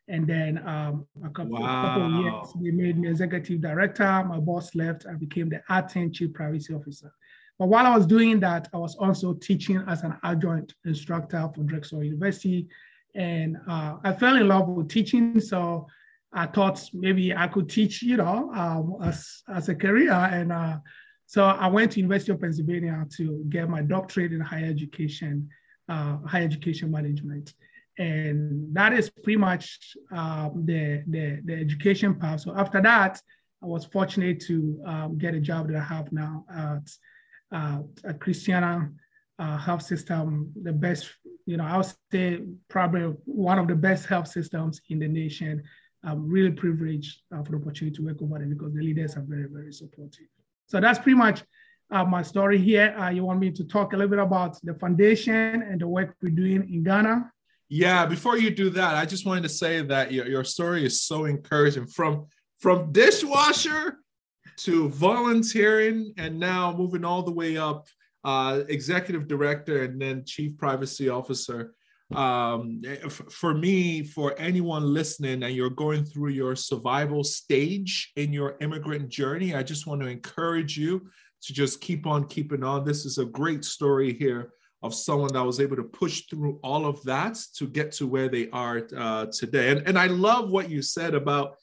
And 0.08 0.26
then 0.26 0.58
um, 0.66 1.06
a, 1.24 1.30
couple, 1.30 1.60
wow. 1.60 1.82
couple 1.82 2.06
of 2.06 2.24
years, 2.24 2.46
they 2.60 2.70
made 2.70 2.98
me 2.98 3.08
executive 3.08 3.60
director. 3.60 4.24
My 4.24 4.40
boss 4.40 4.74
left. 4.74 5.06
I 5.08 5.14
became 5.14 5.48
the 5.48 5.62
acting 5.68 6.12
chief 6.12 6.32
privacy 6.32 6.74
officer. 6.74 7.12
But 7.58 7.68
while 7.68 7.86
I 7.86 7.96
was 7.96 8.06
doing 8.06 8.40
that, 8.40 8.68
I 8.72 8.78
was 8.78 8.96
also 8.96 9.34
teaching 9.34 9.84
as 9.86 10.02
an 10.02 10.16
adjunct 10.24 10.74
instructor 10.84 11.48
for 11.54 11.62
Drexel 11.62 12.02
University 12.02 12.68
and 13.14 13.56
uh, 13.68 13.96
I 14.04 14.12
fell 14.12 14.36
in 14.36 14.48
love 14.48 14.68
with 14.68 14.88
teaching. 14.88 15.40
So 15.40 15.86
I 16.32 16.46
thought 16.46 16.82
maybe 16.92 17.34
I 17.34 17.48
could 17.48 17.68
teach, 17.68 18.02
you 18.02 18.16
know, 18.16 18.52
um, 18.52 18.96
as, 19.02 19.42
as 19.48 19.68
a 19.68 19.74
career. 19.74 20.12
And 20.12 20.52
uh, 20.52 20.78
so 21.26 21.44
I 21.44 21.68
went 21.68 21.92
to 21.92 22.00
University 22.00 22.32
of 22.32 22.40
Pennsylvania 22.40 23.06
to 23.16 23.44
get 23.48 23.68
my 23.68 23.82
doctorate 23.82 24.32
in 24.32 24.40
higher 24.40 24.66
education, 24.66 25.48
uh, 25.88 26.18
higher 26.26 26.44
education 26.44 26.90
management. 26.90 27.54
And 27.98 28.74
that 28.74 28.92
is 28.92 29.10
pretty 29.10 29.38
much 29.38 29.96
um, 30.12 30.64
the, 30.64 31.02
the, 31.08 31.40
the, 31.44 31.54
education 31.54 32.14
path. 32.14 32.42
So 32.42 32.54
after 32.56 32.80
that, 32.82 33.20
I 33.62 33.66
was 33.66 33.84
fortunate 33.86 34.40
to 34.42 34.80
um, 34.86 35.18
get 35.18 35.34
a 35.34 35.40
job 35.40 35.68
that 35.68 35.76
I 35.76 35.82
have 35.82 36.12
now 36.12 36.44
at, 36.54 36.90
uh, 37.50 37.80
at 38.04 38.20
Christiana 38.20 38.90
uh, 39.38 39.56
health 39.56 39.82
system, 39.82 40.52
the 40.62 40.72
best, 40.72 41.08
you 41.46 41.56
know, 41.56 41.64
I 41.64 41.76
would 41.76 41.86
say 42.12 42.40
probably 42.68 43.14
one 43.24 43.58
of 43.58 43.68
the 43.68 43.74
best 43.74 44.06
health 44.06 44.28
systems 44.28 44.80
in 44.88 44.98
the 44.98 45.08
nation. 45.08 45.62
I'm 46.04 46.28
really 46.28 46.52
privileged 46.52 47.22
uh, 47.34 47.42
for 47.42 47.52
the 47.52 47.58
opportunity 47.58 47.96
to 47.96 48.04
work 48.04 48.22
over 48.22 48.38
there 48.38 48.46
because 48.46 48.72
the 48.74 48.82
leaders 48.82 49.16
are 49.16 49.24
very, 49.26 49.48
very 49.50 49.72
supportive. 49.72 50.26
So 50.66 50.80
that's 50.80 50.98
pretty 50.98 51.16
much 51.16 51.42
uh, 51.90 52.04
my 52.04 52.22
story 52.22 52.58
here. 52.58 52.94
Uh, 52.98 53.10
you 53.10 53.24
want 53.24 53.40
me 53.40 53.50
to 53.50 53.64
talk 53.64 53.92
a 53.92 53.96
little 53.96 54.10
bit 54.10 54.18
about 54.18 54.58
the 54.62 54.74
foundation 54.74 55.62
and 55.62 55.80
the 55.80 55.88
work 55.88 56.14
we're 56.22 56.30
doing 56.30 56.72
in 56.72 56.82
Ghana? 56.82 57.30
Yeah, 57.68 58.06
before 58.06 58.38
you 58.38 58.50
do 58.50 58.70
that, 58.70 58.94
I 58.94 59.04
just 59.04 59.26
wanted 59.26 59.42
to 59.42 59.48
say 59.48 59.82
that 59.82 60.12
your, 60.12 60.26
your 60.26 60.44
story 60.44 60.86
is 60.86 61.02
so 61.02 61.26
encouraging 61.26 61.86
from 61.86 62.26
from 62.60 62.90
dishwasher 62.90 63.98
to 64.56 64.88
volunteering 64.88 66.12
and 66.16 66.40
now 66.40 66.74
moving 66.76 67.04
all 67.04 67.22
the 67.22 67.30
way 67.30 67.56
up 67.56 67.86
uh, 68.24 68.62
executive 68.68 69.28
director, 69.28 69.84
and 69.84 70.00
then 70.00 70.24
chief 70.24 70.56
privacy 70.56 71.08
officer. 71.08 71.74
Um, 72.14 72.82
for 73.10 73.52
me, 73.52 74.02
for 74.02 74.34
anyone 74.38 74.94
listening, 74.94 75.42
and 75.42 75.54
you're 75.54 75.68
going 75.70 76.04
through 76.04 76.30
your 76.30 76.56
survival 76.56 77.22
stage 77.22 78.12
in 78.16 78.32
your 78.32 78.56
immigrant 78.60 79.08
journey, 79.10 79.54
I 79.54 79.62
just 79.62 79.86
want 79.86 80.00
to 80.00 80.06
encourage 80.06 80.78
you 80.78 81.08
to 81.42 81.52
just 81.52 81.80
keep 81.80 82.06
on 82.06 82.26
keeping 82.26 82.64
on. 82.64 82.84
This 82.84 83.04
is 83.04 83.18
a 83.18 83.24
great 83.24 83.64
story 83.64 84.14
here 84.14 84.52
of 84.82 84.94
someone 84.94 85.32
that 85.32 85.44
was 85.44 85.60
able 85.60 85.76
to 85.76 85.82
push 85.82 86.22
through 86.30 86.58
all 86.62 86.86
of 86.86 87.02
that 87.02 87.38
to 87.56 87.66
get 87.66 87.92
to 87.92 88.06
where 88.06 88.28
they 88.28 88.48
are 88.50 88.86
uh, 88.96 89.26
today. 89.26 89.70
And, 89.70 89.86
and 89.86 89.98
I 89.98 90.06
love 90.06 90.50
what 90.50 90.70
you 90.70 90.82
said 90.82 91.14
about 91.14 91.56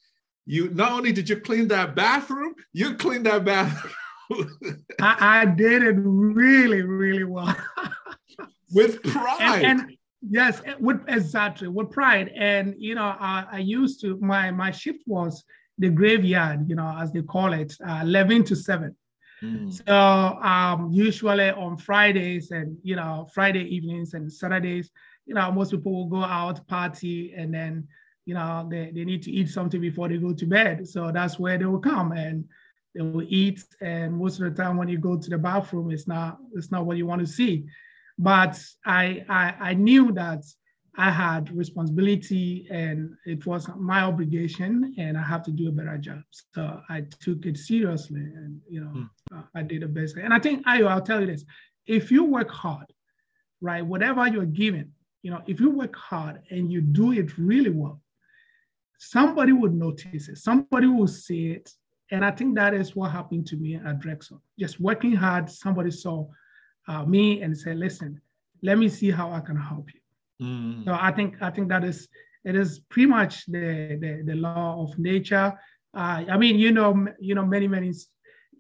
you. 0.45 0.69
Not 0.69 0.91
only 0.91 1.11
did 1.11 1.29
you 1.29 1.39
clean 1.39 1.67
that 1.69 1.95
bathroom, 1.95 2.53
you 2.73 2.95
cleaned 2.95 3.25
that 3.25 3.45
bathroom 3.45 3.93
I, 5.01 5.41
I, 5.41 5.45
did 5.45 5.83
it 5.83 5.95
really, 5.97 6.81
really 6.81 7.23
well. 7.23 7.55
with 8.73 9.01
pride. 9.03 9.63
And, 9.63 9.81
and, 9.81 9.97
yes, 10.29 10.61
with 10.79 11.01
exactly 11.07 11.67
with 11.67 11.91
pride. 11.91 12.31
And 12.35 12.75
you 12.77 12.95
know, 12.95 13.15
I, 13.19 13.45
I, 13.51 13.59
used 13.59 14.01
to 14.01 14.17
my 14.19 14.51
my 14.51 14.71
shift 14.71 15.03
was 15.05 15.43
the 15.77 15.89
graveyard, 15.89 16.69
you 16.69 16.75
know, 16.75 16.95
as 16.99 17.11
they 17.11 17.21
call 17.21 17.53
it, 17.53 17.73
uh, 17.87 18.01
eleven 18.03 18.43
to 18.45 18.55
seven. 18.55 18.95
Mm. 19.43 19.71
So 19.85 19.93
um, 19.93 20.91
usually 20.91 21.49
on 21.51 21.77
Fridays 21.77 22.51
and 22.51 22.77
you 22.83 22.95
know 22.95 23.27
Friday 23.33 23.63
evenings 23.63 24.13
and 24.13 24.31
Saturdays, 24.31 24.91
you 25.25 25.33
know, 25.33 25.51
most 25.51 25.71
people 25.71 25.93
will 25.93 26.07
go 26.07 26.23
out 26.23 26.65
party 26.67 27.33
and 27.35 27.53
then 27.53 27.87
you 28.25 28.33
know 28.33 28.67
they, 28.69 28.91
they 28.93 29.05
need 29.05 29.23
to 29.23 29.31
eat 29.31 29.49
something 29.49 29.81
before 29.81 30.09
they 30.09 30.17
go 30.17 30.33
to 30.33 30.45
bed. 30.45 30.87
So 30.87 31.11
that's 31.11 31.39
where 31.39 31.57
they 31.57 31.65
will 31.65 31.79
come 31.79 32.11
and 32.11 32.45
they 32.95 33.01
will 33.01 33.25
eat 33.27 33.63
and 33.81 34.17
most 34.17 34.39
of 34.39 34.45
the 34.45 34.63
time 34.63 34.77
when 34.77 34.87
you 34.87 34.97
go 34.97 35.17
to 35.17 35.29
the 35.29 35.37
bathroom 35.37 35.91
it's 35.91 36.07
not 36.07 36.37
it's 36.55 36.71
not 36.71 36.85
what 36.85 36.97
you 36.97 37.05
want 37.05 37.19
to 37.19 37.27
see 37.27 37.65
but 38.17 38.59
i 38.85 39.23
i, 39.29 39.53
I 39.69 39.73
knew 39.73 40.11
that 40.13 40.43
I 40.97 41.11
had 41.11 41.55
responsibility 41.55 42.67
and 42.71 43.15
it 43.25 43.45
was 43.45 43.67
my 43.77 44.03
obligation 44.03 44.95
and 44.97 45.17
I 45.17 45.23
have 45.23 45.43
to 45.43 45.51
do 45.51 45.67
a 45.67 45.71
better 45.71 45.97
job. 45.97 46.21
So 46.31 46.79
I 46.89 47.03
took 47.19 47.45
it 47.45 47.57
seriously 47.57 48.21
and, 48.21 48.61
you 48.69 48.81
know, 48.81 48.91
mm. 48.91 49.09
uh, 49.33 49.41
I 49.53 49.63
did 49.63 49.81
the 49.81 49.87
best. 49.87 50.15
And 50.15 50.33
I 50.33 50.39
think, 50.39 50.63
I, 50.65 50.81
I'll 50.83 51.01
tell 51.01 51.19
you 51.19 51.27
this, 51.27 51.43
if 51.85 52.11
you 52.11 52.23
work 52.23 52.49
hard, 52.49 52.85
right, 53.59 53.85
whatever 53.85 54.25
you're 54.27 54.45
given, 54.45 54.91
you 55.21 55.31
know, 55.31 55.41
if 55.47 55.59
you 55.59 55.69
work 55.69 55.95
hard 55.95 56.41
and 56.49 56.71
you 56.71 56.81
do 56.81 57.11
it 57.11 57.37
really 57.37 57.71
well, 57.71 57.99
somebody 58.97 59.51
would 59.51 59.73
notice 59.73 60.29
it, 60.29 60.37
somebody 60.37 60.87
will 60.87 61.07
see 61.07 61.47
it. 61.51 61.69
And 62.11 62.23
I 62.23 62.31
think 62.31 62.55
that 62.55 62.73
is 62.73 62.95
what 62.95 63.11
happened 63.11 63.47
to 63.47 63.57
me 63.57 63.75
at 63.75 63.99
Drexel. 63.99 64.41
Just 64.57 64.79
working 64.79 65.13
hard, 65.13 65.49
somebody 65.49 65.91
saw 65.91 66.27
uh, 66.87 67.03
me 67.05 67.41
and 67.41 67.57
say, 67.57 67.73
listen, 67.73 68.21
let 68.61 68.77
me 68.77 68.89
see 68.89 69.11
how 69.11 69.31
I 69.31 69.39
can 69.39 69.55
help 69.55 69.87
you. 69.93 69.99
Mm. 70.45 70.85
So 70.85 70.97
I 70.99 71.11
think 71.11 71.35
I 71.41 71.49
think 71.49 71.69
that 71.69 71.83
is 71.83 72.07
it 72.43 72.55
is 72.55 72.79
pretty 72.89 73.07
much 73.07 73.45
the 73.45 73.97
the, 73.99 74.23
the 74.25 74.35
law 74.35 74.81
of 74.83 74.97
nature. 74.99 75.53
Uh, 75.93 76.23
I 76.29 76.37
mean, 76.37 76.59
you 76.59 76.71
know, 76.71 77.07
you 77.19 77.35
know, 77.35 77.45
many 77.45 77.67
many 77.67 77.93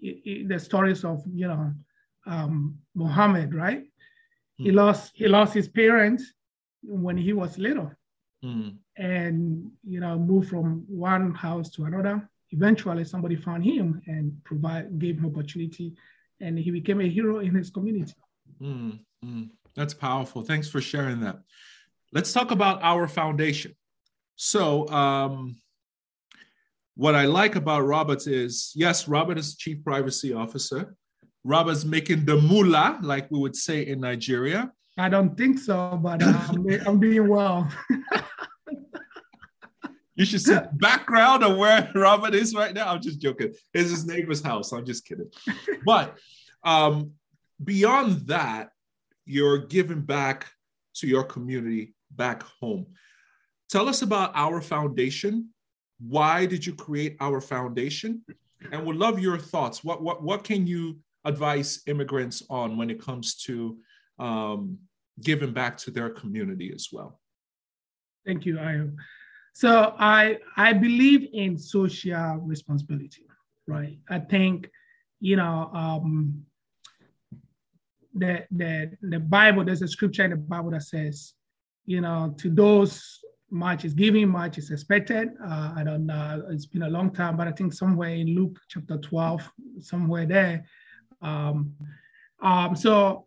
the 0.01 0.59
stories 0.59 1.03
of 1.03 1.23
you 1.33 1.47
know 1.47 1.73
um, 2.25 2.77
Muhammad, 2.95 3.53
right? 3.53 3.83
Mm. 4.59 4.65
He 4.65 4.71
lost 4.71 5.11
he 5.15 5.27
lost 5.27 5.53
his 5.53 5.67
parents 5.67 6.33
when 6.83 7.17
he 7.17 7.33
was 7.33 7.57
little, 7.57 7.91
mm. 8.43 8.75
and 8.97 9.71
you 9.83 9.99
know 9.99 10.17
moved 10.17 10.49
from 10.49 10.85
one 10.87 11.33
house 11.33 11.69
to 11.71 11.85
another. 11.85 12.29
Eventually, 12.51 13.03
somebody 13.03 13.35
found 13.35 13.65
him 13.65 14.01
and 14.07 14.31
provide 14.43 14.97
gave 14.97 15.17
him 15.17 15.25
opportunity, 15.25 15.93
and 16.41 16.57
he 16.57 16.71
became 16.71 17.01
a 17.01 17.09
hero 17.09 17.39
in 17.39 17.53
his 17.55 17.69
community. 17.69 18.13
Mm. 18.61 18.99
mm. 19.23 19.49
That's 19.75 19.93
powerful. 19.93 20.41
Thanks 20.41 20.69
for 20.69 20.79
sharing 20.79 21.19
that. 21.21 21.39
Let's 22.13 22.31
talk 22.31 22.51
about 22.51 22.81
our 22.81 23.07
foundation. 23.07 23.75
So, 24.37 24.87
um, 24.87 25.57
what 26.95 27.13
I 27.13 27.25
like 27.25 27.55
about 27.55 27.81
Roberts 27.81 28.25
is 28.25 28.71
yes, 28.73 29.07
Robert 29.07 29.37
is 29.37 29.57
chief 29.57 29.83
privacy 29.83 30.33
officer. 30.33 30.95
Robert's 31.43 31.83
making 31.83 32.25
the 32.25 32.37
moolah, 32.37 32.99
like 33.01 33.29
we 33.29 33.39
would 33.39 33.55
say 33.55 33.85
in 33.85 33.99
Nigeria. 33.99 34.71
I 34.97 35.09
don't 35.09 35.37
think 35.37 35.59
so, 35.59 35.99
but 36.01 36.23
I'm, 36.23 36.65
I'm 36.87 36.99
doing 36.99 37.27
well. 37.27 37.69
you 40.15 40.25
should 40.25 40.41
see 40.41 40.53
the 40.53 40.69
background 40.73 41.43
of 41.43 41.57
where 41.57 41.91
Robert 41.95 42.33
is 42.33 42.55
right 42.55 42.73
now. 42.73 42.91
I'm 42.91 43.01
just 43.01 43.19
joking. 43.19 43.53
It's 43.73 43.89
his 43.89 44.05
neighbor's 44.05 44.41
house. 44.41 44.71
I'm 44.71 44.85
just 44.85 45.05
kidding. 45.05 45.29
But 45.85 46.17
um, 46.63 47.11
beyond 47.63 48.27
that, 48.27 48.69
you're 49.25 49.59
giving 49.59 50.01
back 50.01 50.47
to 50.95 51.07
your 51.07 51.23
community 51.23 51.93
back 52.11 52.43
home. 52.61 52.87
Tell 53.69 53.89
us 53.89 54.01
about 54.01 54.31
our 54.35 54.61
foundation. 54.61 55.49
Why 55.99 56.45
did 56.45 56.65
you 56.65 56.73
create 56.73 57.17
our 57.19 57.41
foundation? 57.41 58.23
And 58.71 58.85
we'd 58.85 58.95
love 58.95 59.19
your 59.19 59.37
thoughts. 59.37 59.83
What 59.83 60.01
what 60.01 60.23
what 60.23 60.43
can 60.43 60.65
you 60.65 60.99
advise 61.25 61.81
immigrants 61.87 62.43
on 62.49 62.77
when 62.77 62.89
it 62.89 63.01
comes 63.01 63.35
to 63.35 63.77
um, 64.19 64.77
giving 65.21 65.51
back 65.51 65.77
to 65.77 65.91
their 65.91 66.09
community 66.09 66.71
as 66.73 66.89
well? 66.91 67.19
Thank 68.25 68.45
you, 68.45 68.55
Ayo. 68.55 68.95
So 69.55 69.95
I 69.97 70.37
I 70.57 70.73
believe 70.73 71.29
in 71.33 71.57
social 71.57 72.35
responsibility, 72.43 73.25
right? 73.67 73.97
I 74.09 74.19
think 74.19 74.69
you 75.19 75.37
know 75.37 75.71
um, 75.73 76.45
the, 78.15 78.45
the, 78.51 78.91
the 79.01 79.19
Bible, 79.19 79.63
there's 79.63 79.81
a 79.81 79.87
scripture 79.87 80.23
in 80.23 80.31
the 80.31 80.37
Bible 80.37 80.71
that 80.71 80.83
says, 80.83 81.33
you 81.85 82.01
know, 82.01 82.33
to 82.37 82.49
those 82.49 83.19
much 83.51 83.85
is 83.85 83.93
given, 83.93 84.29
much 84.29 84.57
is 84.57 84.71
expected. 84.71 85.29
Uh, 85.43 85.73
I 85.75 85.83
don't 85.83 86.05
know, 86.05 86.43
it's 86.49 86.65
been 86.65 86.83
a 86.83 86.89
long 86.89 87.11
time, 87.11 87.37
but 87.37 87.47
I 87.47 87.51
think 87.51 87.73
somewhere 87.73 88.09
in 88.09 88.33
Luke 88.33 88.59
chapter 88.69 88.97
12, 88.97 89.51
somewhere 89.81 90.25
there. 90.25 90.65
Um, 91.21 91.75
um, 92.41 92.75
so 92.75 93.25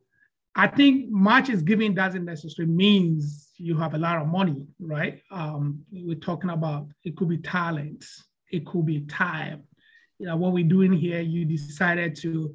I 0.58 0.66
think 0.66 1.08
much 1.10 1.48
is 1.48 1.62
giving 1.62 1.94
doesn't 1.94 2.24
necessarily 2.24 2.72
means 2.72 3.50
you 3.56 3.76
have 3.78 3.94
a 3.94 3.98
lot 3.98 4.20
of 4.20 4.26
money, 4.26 4.66
right? 4.80 5.22
Um, 5.30 5.80
we're 5.90 6.16
talking 6.16 6.50
about 6.50 6.88
it 7.04 7.16
could 7.16 7.28
be 7.28 7.38
talent, 7.38 8.04
it 8.50 8.66
could 8.66 8.84
be 8.84 9.00
time. 9.02 9.62
You 10.18 10.26
know, 10.26 10.36
what 10.36 10.52
we're 10.52 10.64
doing 10.64 10.92
here, 10.92 11.20
you 11.20 11.44
decided 11.44 12.16
to 12.16 12.54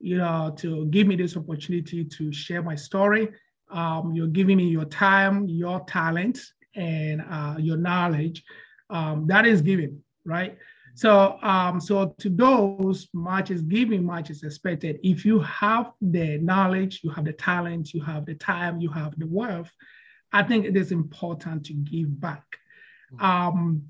you 0.00 0.16
know, 0.16 0.52
to 0.56 0.86
give 0.86 1.06
me 1.06 1.14
this 1.14 1.36
opportunity 1.36 2.04
to 2.04 2.32
share 2.32 2.62
my 2.62 2.74
story. 2.74 3.28
Um, 3.70 4.12
you're 4.14 4.26
giving 4.26 4.56
me 4.56 4.64
your 4.64 4.86
time, 4.86 5.46
your 5.46 5.80
talent, 5.80 6.40
and 6.74 7.22
uh, 7.30 7.56
your 7.58 7.76
knowledge. 7.76 8.42
Um, 8.88 9.26
that 9.28 9.46
is 9.46 9.60
giving, 9.60 10.02
right? 10.24 10.56
So, 11.00 11.38
um, 11.40 11.80
so 11.80 12.14
to 12.18 12.28
those, 12.28 13.08
much 13.14 13.50
is 13.50 13.62
given, 13.62 14.04
much 14.04 14.28
is 14.28 14.42
expected. 14.42 15.00
If 15.02 15.24
you 15.24 15.40
have 15.40 15.92
the 16.02 16.36
knowledge, 16.36 17.00
you 17.02 17.08
have 17.12 17.24
the 17.24 17.32
talent, 17.32 17.94
you 17.94 18.02
have 18.02 18.26
the 18.26 18.34
time, 18.34 18.82
you 18.82 18.90
have 18.90 19.18
the 19.18 19.26
wealth, 19.26 19.72
I 20.30 20.42
think 20.42 20.66
it 20.66 20.76
is 20.76 20.92
important 20.92 21.64
to 21.66 21.72
give 21.72 22.20
back. 22.20 22.44
Mm-hmm. 23.14 23.24
Um, 23.24 23.82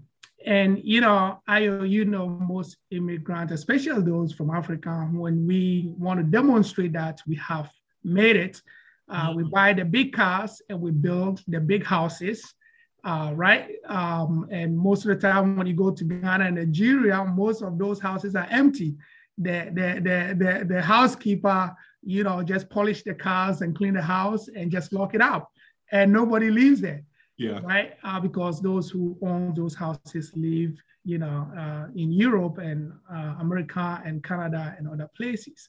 and 0.46 0.80
you 0.84 1.00
know, 1.00 1.42
I 1.48 1.58
you 1.58 2.04
know 2.04 2.28
most 2.28 2.76
immigrants, 2.92 3.52
especially 3.52 4.02
those 4.02 4.32
from 4.32 4.50
Africa, 4.50 5.08
when 5.12 5.48
we 5.48 5.92
want 5.98 6.20
to 6.20 6.24
demonstrate 6.24 6.92
that 6.92 7.20
we 7.26 7.34
have 7.34 7.72
made 8.04 8.36
it, 8.36 8.62
uh, 9.08 9.30
mm-hmm. 9.30 9.36
we 9.36 9.50
buy 9.50 9.72
the 9.72 9.84
big 9.84 10.12
cars 10.12 10.62
and 10.68 10.80
we 10.80 10.92
build 10.92 11.42
the 11.48 11.58
big 11.58 11.84
houses, 11.84 12.54
uh, 13.04 13.32
right? 13.34 13.76
Um, 13.86 14.46
and 14.50 14.76
most 14.76 15.04
of 15.04 15.08
the 15.08 15.28
time, 15.28 15.56
when 15.56 15.66
you 15.66 15.74
go 15.74 15.90
to 15.90 16.04
Ghana 16.04 16.44
and 16.44 16.56
Nigeria, 16.56 17.24
most 17.24 17.62
of 17.62 17.78
those 17.78 18.00
houses 18.00 18.34
are 18.34 18.46
empty. 18.50 18.96
The 19.38 19.70
the 19.72 20.00
the 20.00 20.44
the, 20.44 20.64
the 20.66 20.82
housekeeper, 20.82 21.74
you 22.02 22.24
know, 22.24 22.42
just 22.42 22.68
polish 22.70 23.02
the 23.02 23.14
cars 23.14 23.62
and 23.62 23.74
clean 23.76 23.94
the 23.94 24.02
house 24.02 24.48
and 24.48 24.70
just 24.70 24.92
lock 24.92 25.14
it 25.14 25.20
up, 25.20 25.50
and 25.92 26.12
nobody 26.12 26.50
lives 26.50 26.80
there 26.80 27.04
yeah. 27.40 27.60
right? 27.62 27.94
Uh, 28.04 28.20
because 28.20 28.60
those 28.60 28.90
who 28.90 29.16
own 29.22 29.54
those 29.54 29.74
houses 29.74 30.30
live, 30.36 30.74
you 31.04 31.16
know, 31.18 31.48
uh, 31.56 31.86
in 31.96 32.12
Europe 32.12 32.58
and 32.58 32.92
uh, 33.10 33.36
America 33.40 34.02
and 34.04 34.22
Canada 34.22 34.76
and 34.78 34.86
other 34.86 35.08
places. 35.16 35.68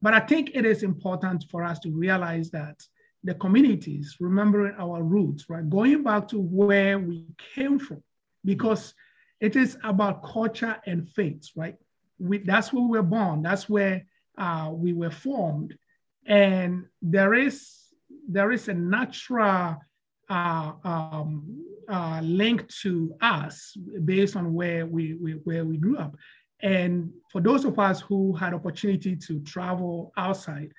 But 0.00 0.14
I 0.14 0.20
think 0.20 0.52
it 0.54 0.64
is 0.64 0.82
important 0.82 1.44
for 1.50 1.62
us 1.62 1.78
to 1.80 1.90
realize 1.90 2.50
that 2.50 2.82
the 3.24 3.34
communities, 3.34 4.16
remembering 4.20 4.74
our 4.78 5.02
roots, 5.02 5.48
right? 5.48 5.68
Going 5.68 6.02
back 6.02 6.28
to 6.28 6.38
where 6.38 6.98
we 6.98 7.26
came 7.54 7.78
from, 7.78 8.02
because 8.44 8.94
it 9.40 9.56
is 9.56 9.76
about 9.84 10.24
culture 10.24 10.76
and 10.86 11.08
faith, 11.08 11.50
right? 11.56 11.76
We, 12.18 12.38
that's 12.38 12.72
where 12.72 12.82
we 12.82 12.98
were 12.98 13.02
born. 13.02 13.42
That's 13.42 13.68
where 13.68 14.04
uh, 14.38 14.70
we 14.72 14.92
were 14.92 15.10
formed, 15.10 15.76
and 16.26 16.86
there 17.00 17.34
is 17.34 17.78
there 18.28 18.52
is 18.52 18.68
a 18.68 18.74
natural 18.74 19.76
uh, 20.28 20.72
um, 20.84 21.64
uh, 21.88 22.20
linked 22.22 22.74
to 22.80 23.14
us 23.20 23.76
based 24.04 24.36
on 24.36 24.54
where 24.54 24.86
we, 24.86 25.14
we, 25.14 25.32
where 25.44 25.64
we 25.64 25.76
grew 25.76 25.98
up. 25.98 26.16
And 26.60 27.10
for 27.30 27.40
those 27.40 27.64
of 27.64 27.78
us 27.78 28.00
who 28.00 28.32
had 28.34 28.54
opportunity 28.54 29.16
to 29.16 29.40
travel 29.40 30.12
outside, 30.16 30.72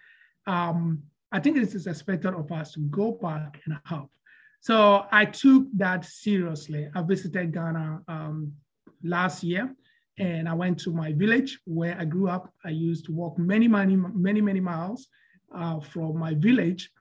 um, 0.48 1.04
I 1.34 1.40
think 1.40 1.58
this 1.58 1.74
is 1.74 1.88
expected 1.88 2.36
of 2.36 2.52
us 2.52 2.74
to 2.74 2.80
go 2.80 3.14
back 3.14 3.60
and 3.66 3.76
help. 3.86 4.12
So 4.62 5.06
I 5.12 5.26
took 5.26 5.66
that 5.76 6.06
seriously. 6.06 6.88
I 6.96 7.02
visited 7.02 7.52
Ghana 7.54 8.02
um, 8.08 8.54
last 9.04 9.44
year 9.44 9.76
and 10.20 10.48
I 10.48 10.54
went 10.54 10.80
to 10.82 10.92
my 10.92 11.12
village 11.12 11.60
where 11.66 11.98
I 12.00 12.06
grew 12.06 12.30
up. 12.30 12.54
I 12.64 12.70
used 12.70 13.06
to 13.06 13.12
walk 13.12 13.40
many, 13.40 13.68
many, 13.68 13.96
many, 13.96 14.42
many 14.42 14.60
miles 14.60 15.08
uh, 15.54 15.80
from 15.80 16.20
my 16.20 16.36
village, 16.36 16.92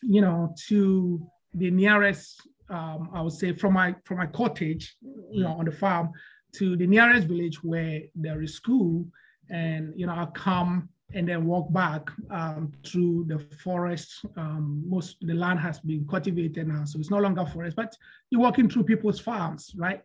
you 0.00 0.20
know, 0.20 0.54
to 0.68 1.20
the 1.54 1.72
nearest, 1.72 2.40
um, 2.70 3.10
I 3.12 3.20
would 3.20 3.32
say, 3.32 3.52
from 3.52 3.74
my 3.74 3.96
from 4.04 4.18
my 4.18 4.26
cottage, 4.26 4.96
you 5.30 5.42
know, 5.42 5.54
on 5.58 5.64
the 5.64 5.72
farm, 5.72 6.10
to 6.54 6.76
the 6.76 6.86
nearest 6.86 7.26
village 7.26 7.62
where 7.62 8.00
there 8.14 8.42
is 8.42 8.54
school, 8.54 9.06
and 9.50 9.92
you 9.96 10.06
know, 10.06 10.12
I 10.12 10.26
come 10.34 10.88
and 11.14 11.28
then 11.28 11.46
walk 11.46 11.72
back 11.72 12.10
um, 12.30 12.72
through 12.84 13.24
the 13.28 13.38
forest. 13.62 14.24
Um, 14.36 14.82
most 14.86 15.16
the 15.20 15.34
land 15.34 15.60
has 15.60 15.80
been 15.80 16.06
cultivated 16.06 16.68
now, 16.68 16.84
so 16.84 16.98
it's 16.98 17.10
no 17.10 17.18
longer 17.18 17.46
forest, 17.46 17.76
but 17.76 17.96
you're 18.30 18.40
walking 18.40 18.68
through 18.68 18.84
people's 18.84 19.20
farms, 19.20 19.72
right? 19.76 20.02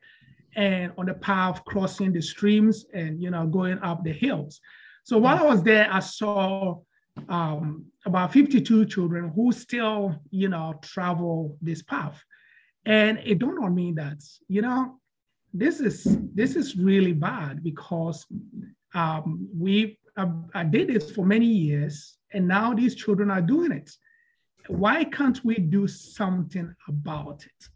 And 0.56 0.94
on 0.98 1.08
the 1.08 1.14
path, 1.16 1.64
crossing 1.66 2.14
the 2.14 2.22
streams, 2.22 2.86
and 2.94 3.22
you 3.22 3.32
know, 3.32 3.46
going 3.48 3.80
up 3.80 4.04
the 4.04 4.14
hills. 4.14 4.62
So 5.04 5.18
while 5.18 5.40
I 5.40 5.44
was 5.44 5.64
there, 5.64 5.88
I 5.92 6.00
saw 6.00 6.80
um, 7.28 7.86
about 8.06 8.32
52 8.32 8.86
children 8.86 9.32
who 9.36 9.52
still, 9.52 10.16
you 10.30 10.50
know, 10.50 10.76
travel 10.82 11.58
this 11.62 11.82
path. 11.82 12.24
And 12.86 13.20
it 13.24 13.40
dawned 13.40 13.64
on 13.64 13.76
me 13.76 13.94
that, 13.94 14.24
you 14.48 14.62
know, 14.62 15.00
this 15.54 15.80
is 15.80 16.06
this 16.36 16.56
is 16.56 16.78
really 16.78 17.14
bad 17.14 17.64
because 17.64 18.26
um, 18.94 19.48
we 19.56 19.99
uh, 20.20 20.32
I 20.54 20.64
did 20.64 20.90
this 20.90 21.12
for 21.12 21.26
many 21.26 21.46
years, 21.46 22.18
and 22.34 22.48
now 22.48 22.74
these 22.74 22.96
children 22.96 23.32
are 23.32 23.42
doing 23.42 23.72
it. 23.72 23.90
why 24.68 25.04
can't 25.04 25.44
we 25.44 25.56
do 25.56 25.88
something 25.88 26.68
about 26.88 27.40
it? 27.46 27.70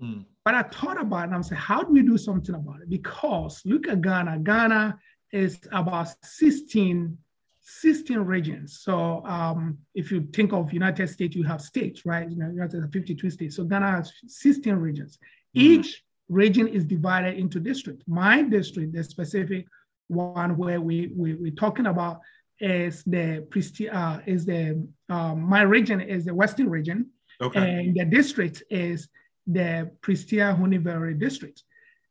Mm. 0.00 0.24
But 0.44 0.54
I 0.54 0.62
thought 0.62 1.00
about 1.00 1.22
it 1.22 1.24
and 1.24 1.34
I'm 1.34 1.42
saying, 1.42 1.60
how 1.60 1.82
do 1.82 1.92
we 1.92 2.02
do 2.02 2.16
something 2.16 2.54
about 2.54 2.80
it? 2.82 2.88
Because 2.88 3.60
look 3.64 3.88
at 3.88 4.00
Ghana. 4.00 4.38
Ghana 4.38 4.98
is 5.32 5.58
about 5.72 6.08
16, 6.24 7.18
16 7.60 8.18
regions. 8.18 8.80
So 8.80 9.24
um, 9.26 9.78
if 9.94 10.10
you 10.10 10.26
think 10.32 10.52
of 10.52 10.72
United 10.72 11.08
States, 11.08 11.34
you 11.36 11.44
have 11.44 11.60
states, 11.60 12.06
right? 12.06 12.30
You 12.30 12.36
know, 12.36 12.48
United 12.48 12.78
States 12.78 12.92
52 12.92 13.30
states. 13.30 13.56
So 13.56 13.64
Ghana 13.64 13.90
has 13.90 14.12
16 14.26 14.74
regions. 14.74 15.18
Mm. 15.56 15.62
Each 15.62 16.04
region 16.28 16.68
is 16.68 16.84
divided 16.84 17.36
into 17.36 17.58
district. 17.60 18.04
My 18.06 18.42
district, 18.42 18.92
the 18.92 19.02
specific 19.04 19.66
one 20.10 20.56
where 20.56 20.80
we, 20.80 21.12
we 21.16 21.34
we're 21.34 21.52
talking 21.52 21.86
about 21.86 22.20
is 22.58 23.04
the 23.04 23.46
uh, 23.92 24.18
is 24.26 24.44
the 24.44 24.84
um, 25.08 25.40
my 25.40 25.62
region 25.62 26.00
is 26.00 26.24
the 26.26 26.34
western 26.34 26.68
region, 26.68 27.06
okay. 27.40 27.60
and 27.60 27.94
the 27.94 28.04
district 28.04 28.64
is 28.70 29.08
the 29.46 29.88
Prestea 30.02 30.58
Huni 30.58 30.80
Valley 30.80 31.14
district. 31.14 31.62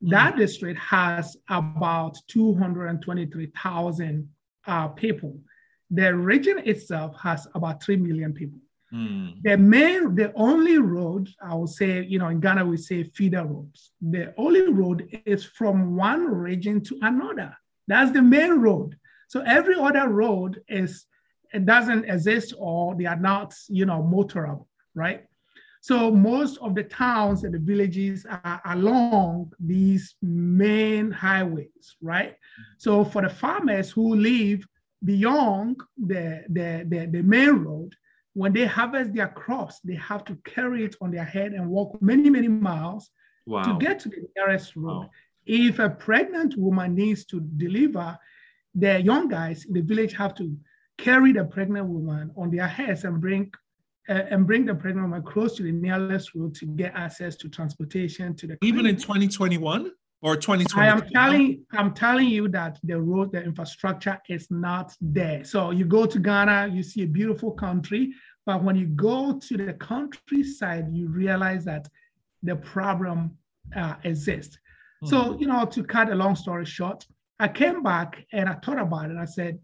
Mm. 0.03 0.12
That 0.12 0.38
district 0.38 0.79
has 0.79 1.36
about 1.50 2.18
223,000 2.27 4.29
uh, 4.65 4.88
people. 4.89 5.38
The 5.91 6.15
region 6.15 6.60
itself 6.65 7.15
has 7.22 7.48
about 7.56 7.82
3 7.84 7.98
million 7.98 8.34
people. 8.34 8.60
Mm. 8.94 9.41
The 9.44 9.58
main, 9.58 10.15
the 10.15 10.32
only 10.36 10.77
road, 10.79 11.29
I 11.41 11.56
would 11.56 11.70
say, 11.70 12.03
you 12.03 12.20
know, 12.20 12.29
in 12.29 12.39
Ghana, 12.39 12.65
we 12.65 12.77
say 12.77 13.03
feeder 13.03 13.46
roads. 13.46 13.91
The 14.01 14.34
only 14.38 14.72
road 14.72 15.08
is 15.25 15.44
from 15.46 15.96
one 15.96 16.25
region 16.25 16.82
to 16.86 16.98
another. 17.01 17.56
That's 17.89 18.12
the 18.12 18.22
main 18.22 18.62
road. 18.62 18.96
So 19.27 19.41
every 19.41 19.75
other 19.75 20.08
road 20.08 20.62
is, 20.69 21.05
it 21.51 21.65
doesn't 21.65 22.05
exist 22.05 22.53
or 22.58 22.96
they 22.96 23.05
are 23.05 23.15
not, 23.15 23.55
you 23.67 23.86
know, 23.86 24.01
motorable, 24.01 24.67
right? 24.93 25.25
So 25.81 26.12
most 26.12 26.58
of 26.60 26.75
the 26.75 26.84
towns 26.84 27.43
and 27.43 27.53
the 27.53 27.60
villages 27.60 28.25
are 28.29 28.62
along 28.65 29.53
these 29.60 30.15
main 30.22 31.10
highways, 31.10 31.96
right? 32.01 32.36
So 32.77 33.03
for 33.03 33.22
the 33.24 33.29
farmers 33.29 33.89
who 33.89 34.15
live 34.15 34.65
beyond 35.03 35.77
the, 35.98 36.43
the, 36.50 36.86
the, 36.88 37.08
the 37.08 37.24
main 37.24 37.55
road, 37.63 37.96
when 38.34 38.53
they 38.53 38.65
harvest 38.65 39.13
their 39.13 39.29
crops, 39.29 39.79
they 39.84 39.96
have 39.96 40.24
to 40.25 40.38
carry 40.46 40.84
it 40.84 40.96
on 41.01 41.10
their 41.12 41.24
head 41.24 41.53
and 41.53 41.67
walk 41.67 42.00
many, 42.01 42.29
many 42.29 42.48
miles 42.48 43.10
wow. 43.48 43.63
to 43.63 43.79
get 43.84 44.00
to 44.01 44.10
the 44.10 44.27
nearest 44.38 44.75
road. 44.75 45.01
Wow. 45.01 45.10
If 45.50 45.79
a 45.79 45.89
pregnant 45.89 46.56
woman 46.58 46.94
needs 46.94 47.25
to 47.25 47.39
deliver, 47.39 48.15
the 48.75 49.01
young 49.01 49.27
guys 49.27 49.65
in 49.65 49.74
the 49.74 49.82
village 49.82 50.13
have 50.13 50.36
to 50.36 50.56
carry 51.00 51.34
the 51.34 51.44
pregnant 51.44 51.88
woman 51.88 52.29
on 52.38 52.51
their 52.51 52.68
heads 52.68 53.03
and 53.03 53.20
bring 53.20 53.51
uh, 54.10 54.25
and 54.29 54.46
bring 54.46 54.63
the 54.63 54.75
pregnant 54.75 55.08
woman 55.08 55.24
close 55.24 55.56
to 55.56 55.63
the 55.63 55.72
nearest 55.72 56.36
road 56.36 56.53
to 56.53 56.68
get 56.68 56.94
access 56.94 57.36
to 57.38 57.50
transportation 57.50 58.36
to 58.36 58.46
the 58.46 58.58
even 58.62 58.82
clinic. 58.82 58.98
in 58.98 59.01
2021 59.01 59.91
or 60.22 60.36
2020 60.36 60.88
i 60.88 60.91
am 60.91 61.01
telling 61.10 61.65
i'm 61.74 61.96
telling 61.96 62.27
you 62.27 62.48
that 62.48 62.77
the 62.84 63.00
road 63.00 63.32
the 63.32 63.41
infrastructure 63.44 64.20
is 64.29 64.51
not 64.51 64.94
there. 65.01 65.44
So 65.44 65.72
you 65.72 65.86
go 65.86 66.06
to 66.06 66.20
ghana 66.20 66.70
you 66.72 66.84
see 66.84 67.01
a 67.01 67.08
beautiful 67.08 67.51
country 67.53 68.13
but 68.46 68.63
when 68.63 68.75
you 68.75 68.86
go 68.86 69.39
to 69.39 69.58
the 69.58 69.74
countryside 69.74 70.86
you 70.94 71.08
realize 71.08 71.65
that 71.65 71.88
the 72.44 72.56
problem 72.56 73.36
uh, 73.75 73.96
exists 74.03 74.60
so 75.06 75.38
you 75.39 75.48
know 75.48 75.65
to 75.65 75.84
cut 75.84 76.12
a 76.12 76.15
long 76.15 76.36
story 76.36 76.65
short 76.65 77.06
i 77.39 77.48
came 77.48 77.82
back 77.82 78.25
and 78.34 78.50
i 78.50 78.53
thought 78.56 78.79
about 78.79 79.10
it 79.10 79.18
i 79.18 79.25
said 79.25 79.58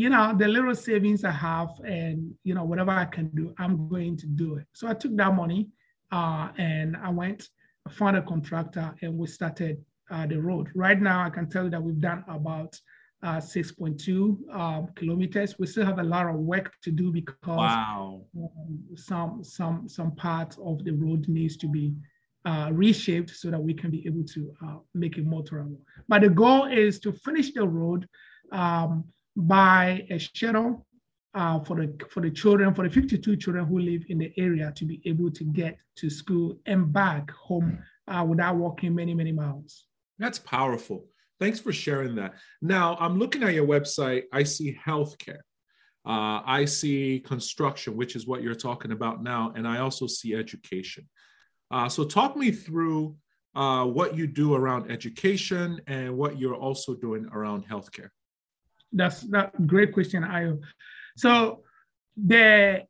you 0.00 0.08
know, 0.08 0.34
the 0.36 0.46
little 0.48 0.74
savings 0.74 1.24
I 1.24 1.30
have 1.30 1.68
and, 1.84 2.32
you 2.44 2.54
know, 2.54 2.64
whatever 2.64 2.90
I 2.90 3.04
can 3.04 3.28
do, 3.34 3.52
I'm 3.58 3.88
going 3.88 4.16
to 4.18 4.26
do 4.26 4.56
it. 4.56 4.66
So 4.72 4.88
I 4.88 4.94
took 4.94 5.16
that 5.16 5.34
money 5.34 5.68
uh, 6.12 6.48
and 6.56 6.96
I 6.96 7.10
went, 7.10 7.48
I 7.86 7.90
found 7.90 8.16
a 8.16 8.22
contractor 8.22 8.94
and 9.02 9.18
we 9.18 9.26
started 9.26 9.84
uh, 10.10 10.26
the 10.26 10.40
road. 10.40 10.68
Right 10.74 11.00
now, 11.00 11.24
I 11.24 11.30
can 11.30 11.48
tell 11.48 11.64
you 11.64 11.70
that 11.70 11.82
we've 11.82 12.00
done 12.00 12.24
about 12.28 12.80
uh, 13.22 13.36
6.2 13.36 14.54
um, 14.54 14.88
kilometers. 14.96 15.58
We 15.58 15.66
still 15.66 15.84
have 15.84 15.98
a 15.98 16.04
lot 16.04 16.26
of 16.28 16.36
work 16.36 16.72
to 16.84 16.90
do 16.90 17.12
because 17.12 17.36
wow. 17.46 18.22
um, 18.34 18.80
some 18.96 19.44
some 19.44 19.86
some 19.86 20.14
parts 20.16 20.56
of 20.64 20.82
the 20.84 20.92
road 20.92 21.28
needs 21.28 21.58
to 21.58 21.68
be 21.68 21.92
uh, 22.44 22.70
reshaped 22.72 23.30
so 23.30 23.50
that 23.50 23.62
we 23.62 23.74
can 23.74 23.90
be 23.90 24.06
able 24.06 24.24
to 24.24 24.52
uh, 24.64 24.76
make 24.94 25.18
it 25.18 25.26
more 25.26 25.42
tolerable. 25.42 25.80
But 26.08 26.22
the 26.22 26.30
goal 26.30 26.66
is 26.66 26.98
to 27.00 27.12
finish 27.12 27.52
the 27.52 27.66
road 27.66 28.08
um, 28.52 29.04
by 29.36 30.06
a 30.10 30.18
shuttle 30.18 30.86
uh, 31.34 31.60
for 31.60 31.76
the 31.76 31.94
for 32.10 32.20
the 32.20 32.30
children, 32.30 32.74
for 32.74 32.88
the 32.88 32.92
52 32.92 33.36
children 33.36 33.64
who 33.66 33.78
live 33.78 34.02
in 34.08 34.18
the 34.18 34.32
area 34.36 34.72
to 34.74 34.84
be 34.84 35.00
able 35.04 35.30
to 35.30 35.44
get 35.44 35.78
to 35.96 36.10
school 36.10 36.58
and 36.66 36.92
back 36.92 37.30
home 37.30 37.78
uh, 38.08 38.24
without 38.28 38.56
walking 38.56 38.94
many, 38.94 39.14
many 39.14 39.32
miles. 39.32 39.86
That's 40.18 40.38
powerful. 40.38 41.06
Thanks 41.38 41.60
for 41.60 41.72
sharing 41.72 42.14
that. 42.16 42.34
Now, 42.60 42.96
I'm 43.00 43.18
looking 43.18 43.42
at 43.42 43.54
your 43.54 43.66
website. 43.66 44.24
I 44.32 44.42
see 44.42 44.76
healthcare. 44.84 45.40
Uh, 46.06 46.42
I 46.44 46.64
see 46.64 47.20
construction, 47.20 47.96
which 47.96 48.16
is 48.16 48.26
what 48.26 48.42
you're 48.42 48.54
talking 48.54 48.92
about 48.92 49.22
now, 49.22 49.52
and 49.54 49.68
I 49.68 49.78
also 49.78 50.06
see 50.06 50.34
education. 50.34 51.08
Uh, 51.70 51.88
so, 51.88 52.04
talk 52.04 52.36
me 52.36 52.50
through 52.50 53.16
uh, 53.54 53.84
what 53.84 54.16
you 54.16 54.26
do 54.26 54.54
around 54.54 54.90
education 54.90 55.80
and 55.86 56.16
what 56.16 56.38
you're 56.38 56.54
also 56.54 56.94
doing 56.94 57.26
around 57.32 57.66
healthcare. 57.68 58.08
That's 58.92 59.22
that 59.30 59.66
great 59.66 59.92
question, 59.92 60.22
Ayo. 60.22 60.60
So 61.16 61.62
the 62.16 62.84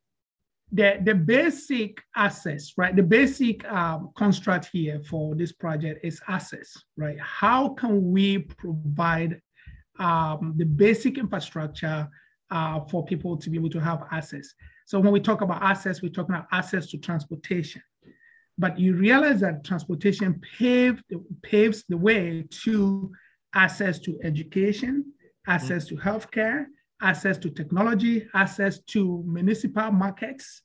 the 0.73 1.01
the 1.05 1.15
basic 1.15 2.03
access, 2.17 2.73
right? 2.77 2.95
The 2.95 3.03
basic 3.03 3.71
um, 3.71 4.11
construct 4.17 4.69
here 4.73 5.01
for 5.01 5.35
this 5.35 5.53
project 5.53 6.05
is 6.05 6.21
access, 6.29 6.77
right? 6.97 7.19
How 7.21 7.71
can 7.71 8.13
we 8.13 8.39
provide 8.39 9.41
um, 9.99 10.55
the 10.57 10.65
basic 10.65 11.19
infrastructure 11.19 12.09
uh, 12.51 12.81
for 12.81 13.05
people 13.05 13.37
to 13.37 13.51
be 13.51 13.59
able 13.59 13.71
to 13.71 13.81
have 13.81 14.05
access? 14.11 14.55
So 14.87 14.99
when 14.99 15.13
we 15.13 15.21
talk 15.21 15.41
about 15.41 15.63
access, 15.63 16.03
we're 16.03 16.11
talking 16.11 16.35
about 16.35 16.49
access 16.53 16.91
to 16.91 16.99
transportation. 16.99 17.83
But 18.61 18.79
you 18.79 18.95
realize 18.95 19.41
that 19.41 19.65
transportation 19.65 20.39
paved, 20.59 21.03
paves 21.41 21.85
the 21.89 21.97
way 21.97 22.45
to 22.65 23.11
access 23.55 23.99
to 24.01 24.19
education, 24.23 25.15
access 25.47 25.87
to 25.87 25.97
healthcare, 25.97 26.67
access 27.01 27.39
to 27.39 27.49
technology, 27.49 28.29
access 28.35 28.81
to 28.93 29.25
municipal 29.27 29.91
markets, 29.91 30.61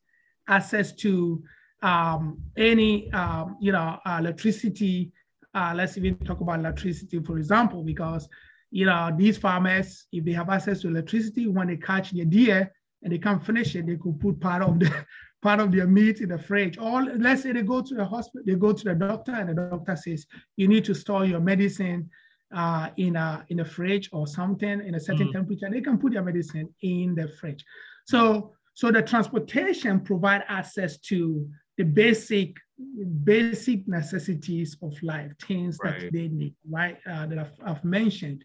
access 0.50 0.92
to 1.04 1.42
um, 1.84 2.38
any, 2.58 3.10
um, 3.14 3.56
you 3.62 3.72
know, 3.72 3.98
electricity. 4.20 5.14
Uh, 5.54 5.72
let's 5.74 5.96
even 5.98 6.18
talk 6.18 6.42
about 6.42 6.60
electricity, 6.60 7.22
for 7.22 7.38
example, 7.38 7.82
because, 7.82 8.28
you 8.72 8.86
know, 8.86 9.10
these 9.18 9.38
farmers, 9.38 10.06
if 10.12 10.26
they 10.26 10.34
have 10.34 10.50
access 10.50 10.82
to 10.82 10.90
electricity, 10.90 11.48
when 11.48 11.68
they 11.70 11.78
catch 11.78 12.12
their 12.12 12.26
deer 12.26 12.74
and 13.04 13.14
they 13.14 13.20
can't 13.20 13.46
finish 13.46 13.74
it, 13.74 13.88
they 13.88 13.96
could 13.96 14.20
put 14.20 14.38
part 14.42 14.62
of 14.62 14.80
the 14.82 14.92
part 15.46 15.60
of 15.60 15.72
their 15.72 15.86
meat 15.86 16.22
in 16.22 16.30
the 16.30 16.40
fridge. 16.40 16.76
Or 16.80 17.04
let's 17.04 17.44
say 17.44 17.52
they 17.52 17.62
go 17.62 17.80
to 17.90 17.94
the 17.94 18.04
hospital, 18.04 18.44
they 18.48 18.56
go 18.56 18.74
to 18.74 18.84
the 18.84 18.96
doctor, 18.96 19.34
and 19.40 19.48
the 19.50 19.54
doctor 19.54 19.96
says, 19.96 20.26
you 20.58 20.68
need 20.68 20.86
to 20.86 20.96
store 20.96 21.24
your 21.24 21.40
medicine 21.40 22.10
uh, 22.62 22.90
in 22.98 23.16
a 23.16 23.46
in 23.50 23.60
a 23.60 23.66
fridge 23.76 24.10
or 24.12 24.26
something 24.26 24.78
in 24.90 24.96
a 24.96 25.00
certain 25.00 25.28
mm. 25.28 25.34
temperature, 25.34 25.70
they 25.70 25.82
can 25.82 25.98
put 25.98 26.14
their 26.14 26.24
medicine 26.24 26.68
in 26.82 27.14
the 27.14 27.28
fridge. 27.40 27.64
So 28.06 28.54
so 28.74 28.92
the 28.92 29.04
transportation 29.04 30.00
provide 30.00 30.44
access 30.48 30.98
to 31.10 31.48
the 31.78 31.84
basic 31.84 32.50
basic 33.24 33.88
necessities 33.88 34.78
of 34.82 34.94
life, 35.04 35.32
things 35.48 35.78
right. 35.84 36.00
that 36.00 36.14
they 36.14 36.28
need, 36.28 36.56
right? 36.70 36.98
Uh, 37.12 37.26
that 37.28 37.38
I've, 37.44 37.58
I've 37.70 37.84
mentioned. 37.84 38.44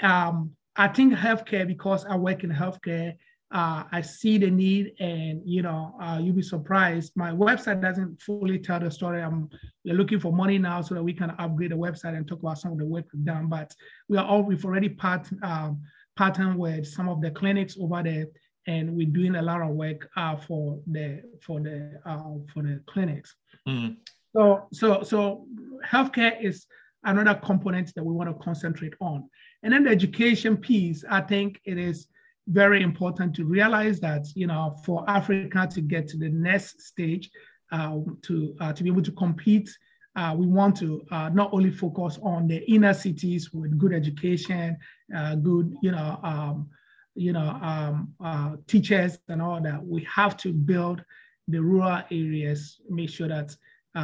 Um, 0.00 0.50
I 0.76 0.88
think 0.88 1.14
healthcare 1.14 1.66
because 1.66 2.04
I 2.12 2.16
work 2.16 2.44
in 2.44 2.50
healthcare 2.50 3.14
uh, 3.52 3.82
I 3.90 4.00
see 4.00 4.38
the 4.38 4.50
need, 4.50 4.94
and 5.00 5.42
you 5.44 5.62
know, 5.62 5.96
uh, 6.00 6.20
you'll 6.22 6.36
be 6.36 6.42
surprised. 6.42 7.12
My 7.16 7.32
website 7.32 7.82
doesn't 7.82 8.22
fully 8.22 8.58
tell 8.58 8.78
the 8.78 8.90
story. 8.90 9.22
I'm 9.22 9.48
we're 9.84 9.94
looking 9.94 10.20
for 10.20 10.32
money 10.32 10.56
now 10.56 10.82
so 10.82 10.94
that 10.94 11.02
we 11.02 11.12
can 11.12 11.30
upgrade 11.38 11.72
the 11.72 11.76
website 11.76 12.16
and 12.16 12.28
talk 12.28 12.40
about 12.40 12.58
some 12.58 12.72
of 12.72 12.78
the 12.78 12.86
work 12.86 13.06
we've 13.12 13.24
done. 13.24 13.48
But 13.48 13.74
we 14.08 14.18
are 14.18 14.24
all 14.24 14.42
we've 14.42 14.64
already 14.64 14.88
part 14.88 15.28
um, 15.42 15.82
partnered 16.16 16.56
with 16.56 16.86
some 16.86 17.08
of 17.08 17.20
the 17.20 17.32
clinics 17.32 17.76
over 17.80 18.02
there, 18.04 18.26
and 18.68 18.94
we're 18.94 19.08
doing 19.08 19.34
a 19.34 19.42
lot 19.42 19.62
of 19.62 19.70
work 19.70 20.08
uh, 20.16 20.36
for 20.36 20.78
the 20.86 21.22
for 21.44 21.60
the 21.60 22.00
uh, 22.06 22.34
for 22.54 22.62
the 22.62 22.80
clinics. 22.86 23.34
Mm. 23.66 23.96
So 24.32 24.68
so 24.72 25.02
so 25.02 25.46
healthcare 25.84 26.40
is 26.40 26.66
another 27.02 27.40
component 27.42 27.92
that 27.96 28.04
we 28.04 28.14
want 28.14 28.30
to 28.30 28.44
concentrate 28.44 28.94
on, 29.00 29.28
and 29.64 29.72
then 29.72 29.82
the 29.82 29.90
education 29.90 30.56
piece. 30.56 31.04
I 31.10 31.20
think 31.22 31.60
it 31.64 31.78
is 31.78 32.06
very 32.48 32.82
important 32.82 33.34
to 33.36 33.44
realize 33.44 34.00
that 34.00 34.26
you 34.34 34.46
know 34.46 34.76
for 34.84 35.08
Africa 35.08 35.68
to 35.70 35.80
get 35.80 36.08
to 36.08 36.16
the 36.16 36.28
next 36.28 36.82
stage, 36.82 37.30
uh, 37.72 37.98
to 38.22 38.56
uh, 38.60 38.72
to 38.72 38.82
be 38.82 38.90
able 38.90 39.02
to 39.02 39.12
compete, 39.12 39.70
uh, 40.16 40.34
we 40.36 40.46
want 40.46 40.76
to 40.78 41.04
uh, 41.10 41.28
not 41.28 41.52
only 41.52 41.70
focus 41.70 42.18
on 42.22 42.48
the 42.48 42.58
inner 42.70 42.94
cities 42.94 43.52
with 43.52 43.78
good 43.78 43.92
education, 43.92 44.76
uh, 45.16 45.34
good 45.36 45.74
you 45.82 45.92
know 45.92 46.18
um, 46.22 46.68
you 47.14 47.32
know 47.32 47.58
um, 47.62 48.12
uh, 48.24 48.56
teachers 48.66 49.18
and 49.28 49.40
all 49.40 49.60
that. 49.60 49.84
We 49.84 50.06
have 50.12 50.36
to 50.38 50.52
build 50.52 51.04
the 51.48 51.60
rural 51.60 52.02
areas, 52.10 52.80
make 52.88 53.10
sure 53.10 53.28
that 53.28 53.56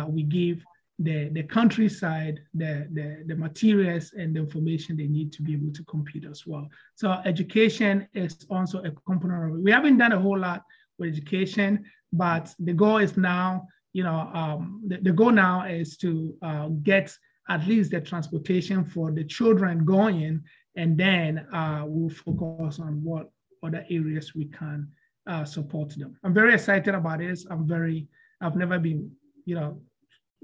we 0.08 0.22
give 0.24 0.64
the, 0.98 1.28
the 1.30 1.42
countryside 1.42 2.40
the, 2.54 2.88
the, 2.92 3.24
the 3.26 3.36
materials 3.36 4.12
and 4.16 4.34
the 4.34 4.40
information 4.40 4.96
they 4.96 5.06
need 5.06 5.32
to 5.32 5.42
be 5.42 5.52
able 5.52 5.72
to 5.72 5.84
compete 5.84 6.24
as 6.24 6.46
well. 6.46 6.68
So 6.94 7.12
education 7.24 8.08
is 8.14 8.46
also 8.48 8.78
a 8.82 8.90
component 9.06 9.50
of 9.50 9.58
it. 9.58 9.62
We 9.62 9.70
haven't 9.70 9.98
done 9.98 10.12
a 10.12 10.20
whole 10.20 10.38
lot 10.38 10.62
with 10.98 11.10
education, 11.10 11.84
but 12.12 12.54
the 12.58 12.72
goal 12.72 12.98
is 12.98 13.16
now, 13.16 13.66
you 13.92 14.04
know, 14.04 14.30
um, 14.32 14.82
the, 14.86 14.98
the 14.98 15.12
goal 15.12 15.32
now 15.32 15.66
is 15.66 15.96
to 15.98 16.34
uh, 16.42 16.68
get 16.82 17.14
at 17.48 17.66
least 17.66 17.90
the 17.90 18.00
transportation 18.00 18.84
for 18.84 19.12
the 19.12 19.24
children 19.24 19.84
going, 19.84 20.42
and 20.76 20.98
then 20.98 21.46
uh, 21.52 21.84
we'll 21.86 22.10
focus 22.10 22.80
on 22.80 23.02
what 23.04 23.30
other 23.62 23.84
areas 23.90 24.34
we 24.34 24.46
can 24.46 24.88
uh, 25.26 25.44
support 25.44 25.90
them. 25.96 26.16
I'm 26.24 26.34
very 26.34 26.54
excited 26.54 26.94
about 26.94 27.18
this. 27.18 27.46
I'm 27.50 27.66
very, 27.66 28.08
I've 28.40 28.56
never 28.56 28.78
been, 28.78 29.10
you 29.44 29.54
know, 29.54 29.80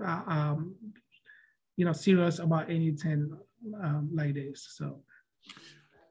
uh, 0.05 0.23
um, 0.27 0.75
you 1.77 1.85
know, 1.85 1.93
serious 1.93 2.39
about 2.39 2.71
anything 2.71 3.37
um, 3.83 4.11
like 4.13 4.35
this. 4.35 4.75
So. 4.77 5.03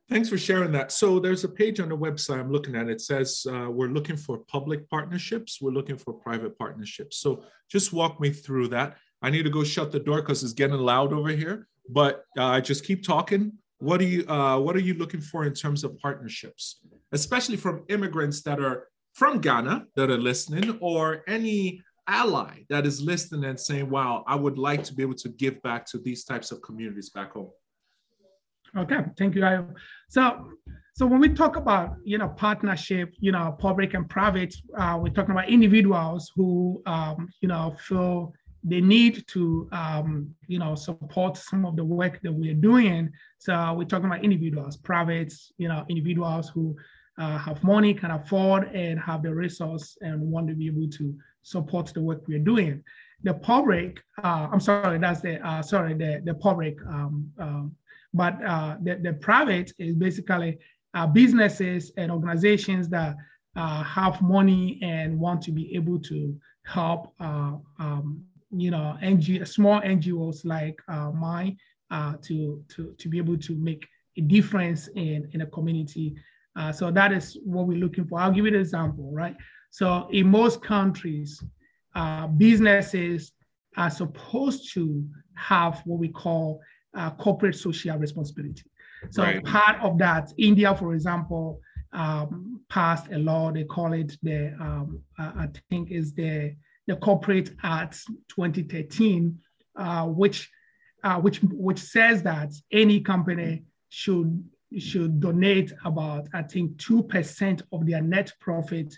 Thanks 0.10 0.28
for 0.28 0.38
sharing 0.38 0.74
that. 0.74 0.92
So 0.92 1.20
there's 1.20 1.46
a 1.46 1.50
page 1.50 1.80
on 1.80 1.88
the 1.88 1.98
website 1.98 2.38
I'm 2.38 2.52
looking 2.52 2.76
at. 2.76 2.90
It 2.90 3.00
says 3.00 3.48
uh, 3.50 3.70
we're 3.72 3.88
looking 3.88 4.18
for 4.18 4.40
public 4.40 4.90
partnerships. 4.90 5.60
We're 5.62 5.72
looking 5.72 5.98
for 5.98 6.12
private 6.12 6.58
partnerships. 6.58 7.20
So 7.20 7.44
just 7.70 7.94
walk 7.94 8.20
me 8.20 8.30
through 8.30 8.68
that. 8.70 8.98
I 9.22 9.30
need 9.30 9.44
to 9.44 9.50
go 9.50 9.64
shut 9.64 9.90
the 9.90 10.00
door 10.00 10.18
because 10.22 10.44
it's 10.44 10.52
getting 10.52 10.76
loud 10.76 11.14
over 11.14 11.30
here. 11.30 11.70
But 11.88 12.26
uh, 12.38 12.60
just 12.60 12.84
keep 12.86 13.06
talking. 13.06 13.54
What 13.80 14.02
are 14.02 14.06
you 14.06 14.28
uh, 14.28 14.60
What 14.60 14.76
are 14.76 14.80
you 14.80 14.96
looking 14.96 15.22
for 15.22 15.46
in 15.46 15.54
terms 15.54 15.84
of 15.86 15.98
partnerships, 15.98 16.82
especially 17.14 17.58
from 17.58 17.86
immigrants 17.88 18.42
that 18.42 18.60
are 18.60 18.88
from 19.14 19.40
Ghana 19.40 19.88
that 19.96 20.10
are 20.10 20.18
listening, 20.18 20.78
or 20.82 21.24
any 21.28 21.82
ally 22.08 22.64
that 22.70 22.86
is 22.86 23.02
listening 23.02 23.46
and 23.46 23.60
saying, 23.60 23.90
"Wow, 23.90 24.24
I 24.28 24.36
would 24.36 24.58
like 24.58 24.84
to 24.86 24.94
be 24.94 25.04
able 25.04 25.16
to 25.16 25.30
give 25.30 25.62
back 25.62 25.86
to 25.88 25.98
these 25.98 26.24
types 26.24 26.52
of 26.52 26.62
communities 26.62 27.10
back 27.10 27.34
home." 27.34 27.52
Okay, 28.76 29.00
thank 29.18 29.36
you. 29.36 29.68
So, 30.10 30.50
so 30.94 31.06
when 31.06 31.20
we 31.20 31.30
talk 31.30 31.56
about 31.58 31.96
you 32.04 32.18
know 32.18 32.30
partnership, 32.30 33.14
you 33.20 33.32
know 33.32 33.56
public 33.60 33.94
and 33.94 34.10
private, 34.10 34.56
uh, 34.78 34.98
we're 35.02 35.14
talking 35.14 35.32
about 35.32 35.50
individuals 35.50 36.32
who 36.36 36.82
um, 36.86 37.30
you 37.42 37.48
know 37.48 37.76
feel 37.80 38.34
they 38.64 38.82
need 38.82 39.26
to 39.28 39.68
um, 39.72 40.34
you 40.48 40.60
know 40.60 40.76
support 40.76 41.36
some 41.38 41.66
of 41.66 41.76
the 41.76 41.84
work 41.84 42.22
that 42.22 42.32
we're 42.32 42.54
doing. 42.54 43.12
So 43.40 43.74
we're 43.74 43.86
talking 43.86 44.06
about 44.06 44.24
individuals, 44.24 44.78
private, 44.78 45.34
you 45.58 45.68
know 45.68 45.86
individuals 45.90 46.50
who 46.50 46.76
uh, 47.18 47.38
have 47.38 47.64
money, 47.64 47.94
can 47.94 48.12
afford, 48.12 48.74
and 48.74 49.00
have 49.00 49.24
the 49.24 49.34
resource 49.34 49.98
and 50.02 50.20
want 50.22 50.48
to 50.48 50.56
be 50.56 50.68
able 50.68 50.88
to 50.90 51.16
support 51.44 51.88
the 51.94 52.02
work 52.02 52.24
we're 52.28 52.40
doing. 52.40 52.84
The 53.24 53.34
public, 53.36 54.02
uh, 54.24 54.48
I'm 54.52 54.60
sorry, 54.60 54.98
that's 54.98 55.22
the 55.22 55.46
uh, 55.48 55.62
sorry 55.62 55.94
the 55.94 56.22
the 56.24 56.34
public, 56.34 56.78
um, 56.88 57.32
um, 57.40 57.76
but 58.14 58.44
uh, 58.44 58.78
the 58.82 58.96
the 58.96 59.14
private 59.14 59.72
is 59.78 59.96
basically 59.96 60.58
uh, 60.96 61.06
businesses 61.08 61.92
and 61.98 62.12
organizations 62.12 62.90
that 62.90 63.16
uh, 63.56 63.84
have 63.84 64.22
money 64.22 64.80
and 64.82 65.20
want 65.20 65.42
to 65.44 65.52
be 65.52 65.76
able 65.76 66.00
to 66.00 66.36
help 66.66 67.14
um, 67.20 68.24
you 68.50 68.72
know 68.72 68.98
NG, 69.02 69.46
small 69.46 69.82
NGOs 69.82 70.44
like 70.44 70.80
mine 71.14 71.58
to 72.24 72.64
to 72.70 72.96
to 72.98 73.10
be 73.10 73.20
able 73.20 73.38
to 73.38 73.56
make 73.56 73.86
a 74.18 74.22
difference 74.22 74.88
in 74.96 75.30
in 75.34 75.42
a 75.42 75.46
community. 75.46 76.16
so 76.74 76.90
that 76.90 77.12
is 77.14 77.38
what 77.46 77.68
we're 77.68 77.78
looking 77.78 78.08
for. 78.08 78.20
I'll 78.20 78.32
give 78.32 78.46
you 78.46 78.56
an 78.56 78.60
example, 78.60 79.12
right? 79.14 79.36
So 79.72 80.08
in 80.12 80.28
most 80.28 80.62
countries, 80.62 81.44
uh, 81.96 82.28
businesses 82.28 83.32
are 83.78 83.90
supposed 83.90 84.74
to 84.74 85.04
have 85.36 85.82
what 85.86 85.98
we 86.00 86.10
call 86.10 86.62
uh, 86.96 87.12
corporate 87.12 87.56
social 87.56 87.98
responsibility. 87.98 88.64
So 89.10 89.24
right. 89.24 89.44
part 89.44 89.82
of 89.82 89.98
that, 89.98 90.32
India, 90.38 90.76
for 90.76 90.94
example, 90.94 91.60
um, 91.94 92.62
passed 92.70 93.12
a 93.12 93.18
law. 93.18 93.52
They 93.52 93.64
call 93.64 93.94
it 93.94 94.16
the 94.22 94.54
um, 94.60 95.02
uh, 95.18 95.32
I 95.36 95.48
think 95.70 95.90
is 95.90 96.14
the 96.14 96.56
the 96.88 96.96
Corporate 96.98 97.52
Act 97.64 98.00
2013, 98.30 99.38
uh, 99.78 100.06
which 100.06 100.50
uh, 101.04 101.20
which 101.20 101.40
which 101.44 101.80
says 101.80 102.24
that 102.24 102.54
any 102.72 103.00
company 103.00 103.64
should 103.90 104.44
should 104.78 105.20
donate 105.20 105.74
about 105.86 106.28
I 106.34 106.44
think 106.44 106.78
two 106.78 107.04
percent 107.04 107.64
of 107.72 107.86
their 107.86 108.02
net 108.02 108.32
profit 108.40 108.94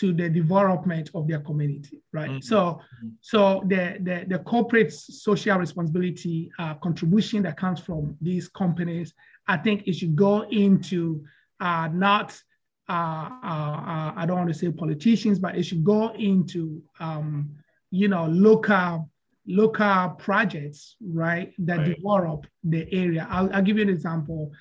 to 0.00 0.14
the 0.14 0.30
development 0.30 1.10
of 1.14 1.28
their 1.28 1.40
community, 1.40 2.02
right? 2.12 2.30
Mm-hmm. 2.30 2.40
So, 2.40 2.80
so 3.20 3.62
the, 3.66 3.98
the, 4.00 4.24
the 4.26 4.38
corporate 4.38 4.92
social 4.92 5.58
responsibility 5.58 6.50
uh, 6.58 6.74
contribution 6.74 7.42
that 7.42 7.58
comes 7.58 7.80
from 7.80 8.16
these 8.22 8.48
companies, 8.48 9.12
I 9.46 9.58
think 9.58 9.86
it 9.86 9.92
should 9.92 10.16
go 10.16 10.48
into 10.48 11.22
uh, 11.60 11.88
not, 11.92 12.40
uh, 12.88 12.92
uh, 12.92 13.76
uh 13.92 14.12
I 14.16 14.24
don't 14.26 14.38
want 14.38 14.48
to 14.48 14.58
say 14.58 14.70
politicians, 14.70 15.38
but 15.38 15.54
it 15.54 15.64
should 15.64 15.84
go 15.84 16.14
into, 16.14 16.82
um, 16.98 17.50
you 17.90 18.08
know, 18.08 18.24
local 18.26 19.10
local 19.46 20.10
projects, 20.10 20.96
right, 21.00 21.52
that 21.58 21.78
right. 21.78 21.96
develop 21.96 22.46
the 22.62 22.86
area. 22.92 23.26
I'll, 23.28 23.52
I'll 23.52 23.62
give 23.62 23.76
you 23.78 23.82
an 23.82 23.88
example. 23.88 24.52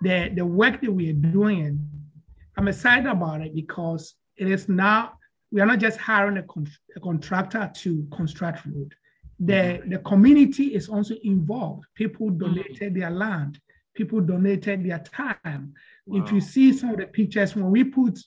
The, 0.00 0.30
the 0.34 0.46
work 0.46 0.80
that 0.80 0.90
we 0.90 1.10
are 1.10 1.12
doing, 1.12 1.86
I'm 2.56 2.68
excited 2.68 3.06
about 3.06 3.42
it 3.42 3.54
because 3.54 4.14
it 4.38 4.48
is 4.48 4.68
now 4.68 5.18
we 5.50 5.60
are 5.60 5.66
not 5.66 5.78
just 5.78 5.98
hiring 5.98 6.36
a, 6.38 6.42
con- 6.42 6.68
a 6.96 7.00
contractor 7.00 7.70
to 7.74 8.06
construct 8.12 8.66
road. 8.66 8.94
The, 9.40 9.52
mm-hmm. 9.52 9.90
the 9.90 9.98
community 9.98 10.74
is 10.74 10.88
also 10.88 11.14
involved. 11.24 11.86
People 11.94 12.28
mm-hmm. 12.28 12.54
donated 12.54 12.94
their 12.94 13.10
land. 13.10 13.60
People 13.94 14.20
donated 14.20 14.84
their 14.84 14.98
time. 14.98 15.72
Wow. 16.06 16.24
If 16.24 16.32
you 16.32 16.40
see 16.40 16.72
some 16.72 16.90
of 16.90 16.98
the 16.98 17.06
pictures, 17.06 17.54
when 17.56 17.70
we 17.70 17.84
put 17.84 18.18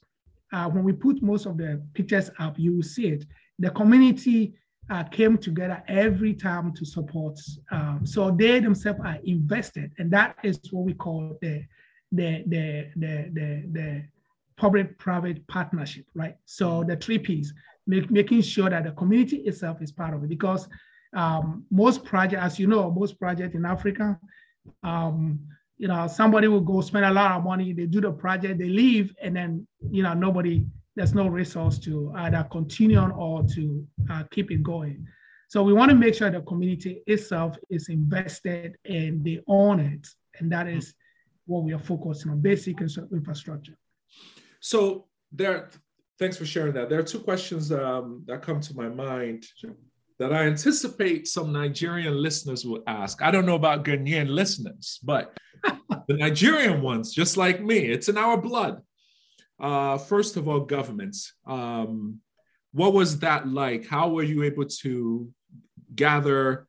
uh, 0.54 0.69
when 0.69 0.84
we 0.84 0.91
put 0.91 1.21
most 1.21 1.45
of 1.45 1.58
the 1.58 1.82
pictures 1.93 2.30
up, 2.39 2.60
you 2.60 2.76
will 2.76 2.84
see 2.84 3.08
it. 3.08 3.26
The 3.60 3.69
community 3.69 4.54
uh, 4.89 5.04
came 5.04 5.38
together 5.38 5.82
every 5.88 6.34
time 6.34 6.74
to 6.74 6.86
support. 6.86 7.39
Um, 7.71 8.02
so 8.04 8.32
they 8.32 8.60
themselves 8.60 9.00
are 9.06 9.17
invested, 9.24 9.91
and 9.97 10.12
that 10.12 10.36
is 10.43 10.60
what 10.71 10.84
we 10.84 10.93
call 10.93 11.38
the 11.41 11.63
the 12.12 12.43
the 12.47 12.89
the 12.97 13.30
the, 13.32 13.63
the 13.71 14.04
public-private 14.62 15.47
partnership, 15.47 16.06
right? 16.13 16.36
So 16.45 16.67
mm-hmm. 16.67 16.89
the 16.89 16.95
three 16.97 17.17
Ps, 17.17 17.52
make, 17.88 18.12
making 18.12 18.41
sure 18.43 18.69
that 18.69 18.84
the 18.84 18.91
community 18.91 19.38
itself 19.38 19.82
is 19.82 19.91
part 19.91 20.13
of 20.13 20.24
it 20.24 20.30
because 20.30 20.69
um, 21.15 21.65
most 21.71 22.06
projects, 22.06 22.43
as 22.43 22.60
you 22.60 22.67
know, 22.67 22.91
most 22.91 23.19
projects 23.19 23.56
in 23.56 23.65
Africa, 23.65 24.19
um, 24.84 25.39
you 25.80 25.88
know, 25.88 26.06
somebody 26.08 26.47
will 26.47 26.62
go 26.62 26.80
spend 26.82 27.06
a 27.06 27.12
lot 27.12 27.32
of 27.32 27.43
money, 27.43 27.74
they 27.74 27.88
do 27.88 28.00
the 28.00 28.12
project, 28.12 28.60
they 28.60 28.69
leave, 28.69 29.15
and 29.19 29.36
then, 29.36 29.67
you 29.89 30.04
know, 30.04 30.13
nobody, 30.13 30.63
there's 30.95 31.15
no 31.15 31.28
resource 31.28 31.80
to 31.80 32.13
either 32.17 32.47
continue 32.52 33.00
on 33.00 33.12
or 33.13 33.43
to 33.56 33.84
uh, 34.12 34.24
keep 34.30 34.52
it 34.52 34.62
going. 34.62 35.04
So 35.47 35.63
we 35.63 35.74
want 35.74 35.89
to 35.89 35.97
make 35.97 36.13
sure 36.13 36.30
the 36.30 36.41
community 36.41 37.02
itself 37.08 37.58
is 37.71 37.89
invested 37.89 38.78
and 38.86 39.26
they 39.26 39.39
own 39.47 39.80
it. 39.80 40.08
And 40.38 40.52
that 40.52 40.67
is 40.67 40.93
what 41.47 41.63
we 41.63 41.74
are 41.74 41.80
focusing 41.80 42.32
on, 42.32 42.41
basic 42.41 42.80
infrastructure. 42.80 43.76
So 44.62 45.08
there, 45.32 45.69
thanks 46.19 46.38
for 46.38 46.45
sharing 46.45 46.74
that. 46.74 46.89
There 46.89 47.00
are 47.00 47.04
two 47.04 47.19
questions 47.19 47.71
um, 47.71 48.24
that 48.28 48.41
come 48.41 48.62
to 48.62 48.76
my 48.76 48.88
mind 48.88 49.45
that 50.19 50.32
I 50.32 50.43
anticipate 50.43 51.28
some 51.28 51.52
Nigerian 51.52 52.15
listeners 52.15 52.63
will 52.63 52.84
ask. 52.86 53.24
I 53.24 53.32
don't 53.32 53.47
know 53.47 53.56
about 53.56 53.84
Ghanaian 53.84 54.30
listeners, 54.30 55.00
but 55.04 55.36
the 55.63 56.13
Nigerian 56.13 56.84
ones, 56.84 57.12
just 57.12 57.38
like 57.38 57.62
me, 57.62 57.80
it's 57.80 58.08
in 58.08 58.19
our 58.19 58.38
blood. 58.38 58.82
Uh, 59.60 59.97
first 59.97 60.38
of 60.38 60.47
all, 60.47 60.60
governments. 60.60 61.34
Um, 61.47 62.19
what 62.71 62.93
was 62.93 63.19
that 63.19 63.47
like? 63.47 63.88
How 63.88 64.10
were 64.10 64.24
you 64.24 64.43
able 64.43 64.65
to 64.65 65.28
gather 65.95 66.67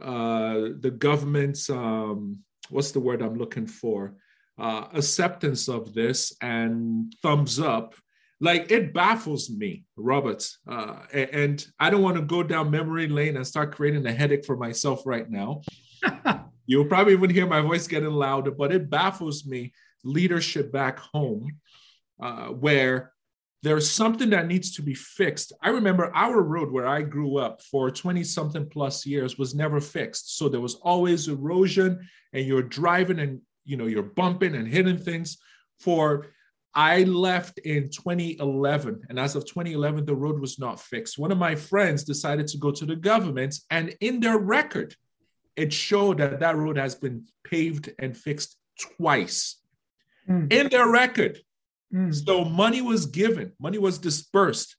uh, 0.00 0.76
the 0.78 0.94
government's, 0.96 1.70
um, 1.70 2.40
what's 2.68 2.92
the 2.92 3.00
word 3.00 3.22
I'm 3.22 3.36
looking 3.36 3.66
for? 3.66 4.14
Uh, 4.60 4.88
acceptance 4.92 5.68
of 5.68 5.94
this 5.94 6.34
and 6.42 7.12
thumbs 7.22 7.58
up 7.58 7.94
like 8.40 8.70
it 8.70 8.92
baffles 8.94 9.50
me 9.50 9.84
robert 9.96 10.46
uh, 10.68 10.96
and 11.12 11.66
i 11.78 11.90
don't 11.90 12.02
want 12.02 12.16
to 12.16 12.22
go 12.22 12.42
down 12.42 12.70
memory 12.70 13.08
lane 13.08 13.36
and 13.36 13.46
start 13.46 13.74
creating 13.74 14.06
a 14.06 14.12
headache 14.12 14.44
for 14.44 14.56
myself 14.56 15.02
right 15.06 15.30
now 15.30 15.60
you'll 16.66 16.84
probably 16.84 17.12
even 17.12 17.30
hear 17.30 17.46
my 17.46 17.60
voice 17.60 17.86
getting 17.86 18.10
louder 18.10 18.50
but 18.50 18.72
it 18.72 18.90
baffles 18.90 19.46
me 19.46 19.72
leadership 20.04 20.72
back 20.72 20.98
home 20.98 21.58
uh, 22.22 22.48
where 22.48 23.12
there's 23.62 23.90
something 23.90 24.30
that 24.30 24.46
needs 24.46 24.74
to 24.76 24.82
be 24.82 24.94
fixed. 24.94 25.52
I 25.62 25.68
remember 25.68 26.14
our 26.14 26.42
road 26.42 26.70
where 26.70 26.86
I 26.86 27.02
grew 27.02 27.36
up 27.36 27.60
for 27.62 27.90
20 27.90 28.24
something 28.24 28.66
plus 28.68 29.04
years 29.04 29.36
was 29.36 29.54
never 29.54 29.80
fixed. 29.80 30.38
So 30.38 30.48
there 30.48 30.60
was 30.60 30.76
always 30.76 31.28
erosion, 31.28 31.98
and 32.32 32.46
you're 32.46 32.62
driving 32.62 33.18
and 33.18 33.40
you 33.64 33.76
know 33.76 33.86
you're 33.86 34.02
bumping 34.02 34.54
and 34.54 34.66
hitting 34.66 34.98
things 34.98 35.38
for 35.78 36.26
I 36.74 37.02
left 37.02 37.58
in 37.58 37.90
2011, 37.90 39.02
and 39.08 39.18
as 39.18 39.34
of 39.34 39.44
2011, 39.44 40.04
the 40.04 40.14
road 40.14 40.38
was 40.38 40.58
not 40.58 40.80
fixed. 40.80 41.18
One 41.18 41.32
of 41.32 41.38
my 41.38 41.56
friends 41.56 42.04
decided 42.04 42.46
to 42.48 42.58
go 42.58 42.70
to 42.70 42.86
the 42.86 42.94
government, 42.94 43.56
and 43.70 43.96
in 44.00 44.20
their 44.20 44.38
record, 44.38 44.94
it 45.56 45.72
showed 45.72 46.18
that 46.18 46.40
that 46.40 46.56
road 46.56 46.76
has 46.76 46.94
been 46.94 47.26
paved 47.44 47.90
and 47.98 48.16
fixed 48.16 48.56
twice. 48.78 49.56
Mm. 50.28 50.52
In 50.52 50.68
their 50.68 50.88
record. 50.88 51.40
Mm. 51.92 52.14
So 52.14 52.44
money 52.44 52.82
was 52.82 53.06
given, 53.06 53.52
money 53.58 53.78
was 53.78 53.98
dispersed, 53.98 54.76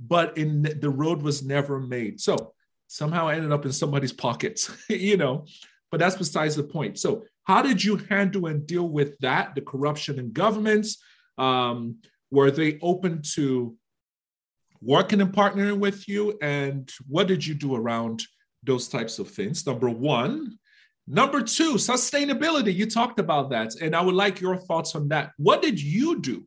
but 0.00 0.38
in 0.38 0.62
the 0.62 0.90
road 0.90 1.20
was 1.20 1.42
never 1.42 1.78
made. 1.78 2.20
So 2.20 2.54
somehow 2.86 3.28
ended 3.28 3.52
up 3.52 3.66
in 3.66 3.72
somebody's 3.72 4.12
pockets, 4.12 4.70
you 4.88 5.18
know. 5.18 5.44
But 5.90 6.00
that's 6.00 6.16
besides 6.16 6.56
the 6.56 6.64
point. 6.64 6.98
So 6.98 7.24
how 7.44 7.62
did 7.62 7.82
you 7.84 7.96
handle 7.96 8.46
and 8.46 8.66
deal 8.66 8.88
with 8.88 9.18
that? 9.18 9.54
The 9.54 9.60
corruption 9.60 10.18
in 10.18 10.32
governments, 10.32 11.02
um, 11.38 11.96
were 12.30 12.50
they 12.50 12.78
open 12.80 13.22
to 13.34 13.76
working 14.80 15.20
and 15.20 15.32
partnering 15.32 15.78
with 15.78 16.08
you? 16.08 16.38
And 16.42 16.90
what 17.06 17.28
did 17.28 17.46
you 17.46 17.54
do 17.54 17.74
around 17.74 18.22
those 18.62 18.88
types 18.88 19.18
of 19.18 19.30
things? 19.30 19.66
Number 19.66 19.88
one. 19.90 20.58
Number 21.06 21.42
two, 21.42 21.74
sustainability. 21.74 22.74
You 22.74 22.86
talked 22.88 23.18
about 23.18 23.50
that. 23.50 23.74
And 23.74 23.94
I 23.94 24.00
would 24.00 24.14
like 24.14 24.40
your 24.40 24.56
thoughts 24.56 24.94
on 24.94 25.08
that. 25.08 25.32
What 25.36 25.60
did 25.60 25.80
you 25.80 26.20
do? 26.20 26.46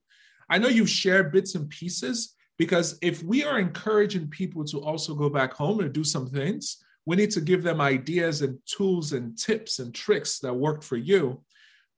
I 0.50 0.58
know 0.58 0.68
you've 0.68 0.90
shared 0.90 1.32
bits 1.32 1.54
and 1.54 1.70
pieces 1.70 2.34
because 2.58 2.98
if 3.04 3.22
we 3.22 3.44
are 3.44 3.60
encouraging 3.60 4.30
people 4.30 4.66
to 4.66 4.82
also 4.82 5.14
go 5.14 5.30
back 5.30 5.54
home 5.54 5.80
and 5.82 5.94
do 5.94 6.04
some 6.04 6.28
things, 6.28 6.84
we 7.08 7.16
need 7.16 7.32
to 7.32 7.42
give 7.42 7.64
them 7.64 7.80
ideas 7.80 8.42
and 8.42 8.60
tools 8.66 9.14
and 9.14 9.38
tips 9.38 9.80
and 9.80 9.96
tricks 9.96 10.40
that 10.40 10.54
worked 10.54 10.84
for 10.84 10.98
you. 10.98 11.42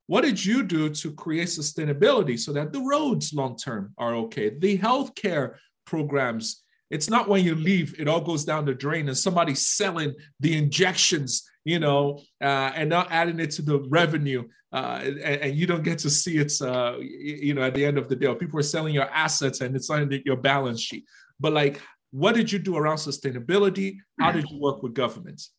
What 0.06 0.24
did 0.24 0.44
you 0.44 0.62
do 0.62 0.88
to 0.88 1.12
create 1.12 1.48
sustainability 1.48 2.38
so 2.38 2.54
that 2.54 2.72
the 2.72 2.82
roads 2.82 3.34
long 3.34 3.58
term 3.58 3.92
are 3.98 4.14
okay? 4.16 4.50
The 4.50 4.78
healthcare 4.78 5.56
programs, 5.86 6.64
it's 6.92 7.10
not 7.10 7.28
when 7.28 7.44
you 7.44 7.56
leave, 7.56 8.00
it 8.00 8.08
all 8.08 8.22
goes 8.22 8.46
down 8.46 8.66
the 8.66 8.74
drain 8.76 9.08
and 9.08 9.18
somebody's 9.18 9.66
selling 9.66 10.14
the 10.42 10.56
injections, 10.56 11.44
you 11.66 11.80
know, 11.80 12.22
uh, 12.40 12.72
and 12.76 12.88
not 12.88 13.08
adding 13.10 13.40
it 13.40 13.50
to 13.52 13.64
the 13.64 13.80
revenue. 13.90 14.48
Uh, 14.72 15.00
and, 15.02 15.20
and, 15.20 15.56
you 15.56 15.66
don't 15.66 15.82
get 15.82 15.98
to 15.98 16.10
see 16.12 16.38
it, 16.38 16.54
uh, 16.62 16.98
you 17.00 17.56
know, 17.56 17.64
at 17.64 17.74
the 17.74 17.84
end 17.84 17.98
of 17.98 18.08
the 18.08 18.16
day. 18.16 18.32
People 18.36 18.60
are 18.60 18.64
selling 18.64 18.94
your 18.94 19.10
assets 19.10 19.62
and 19.62 19.76
it's 19.76 19.90
on 19.90 20.12
your 20.24 20.38
balance 20.38 20.80
sheet. 20.80 21.06
But 21.40 21.54
like, 21.54 21.82
what 22.12 22.36
did 22.36 22.52
you 22.52 22.60
do 22.60 22.76
around 22.76 22.98
sustainability? 22.98 23.98
How 24.20 24.32
did 24.32 24.50
you 24.50 24.60
work 24.60 24.82
with 24.82 24.94
governments? 24.94 25.52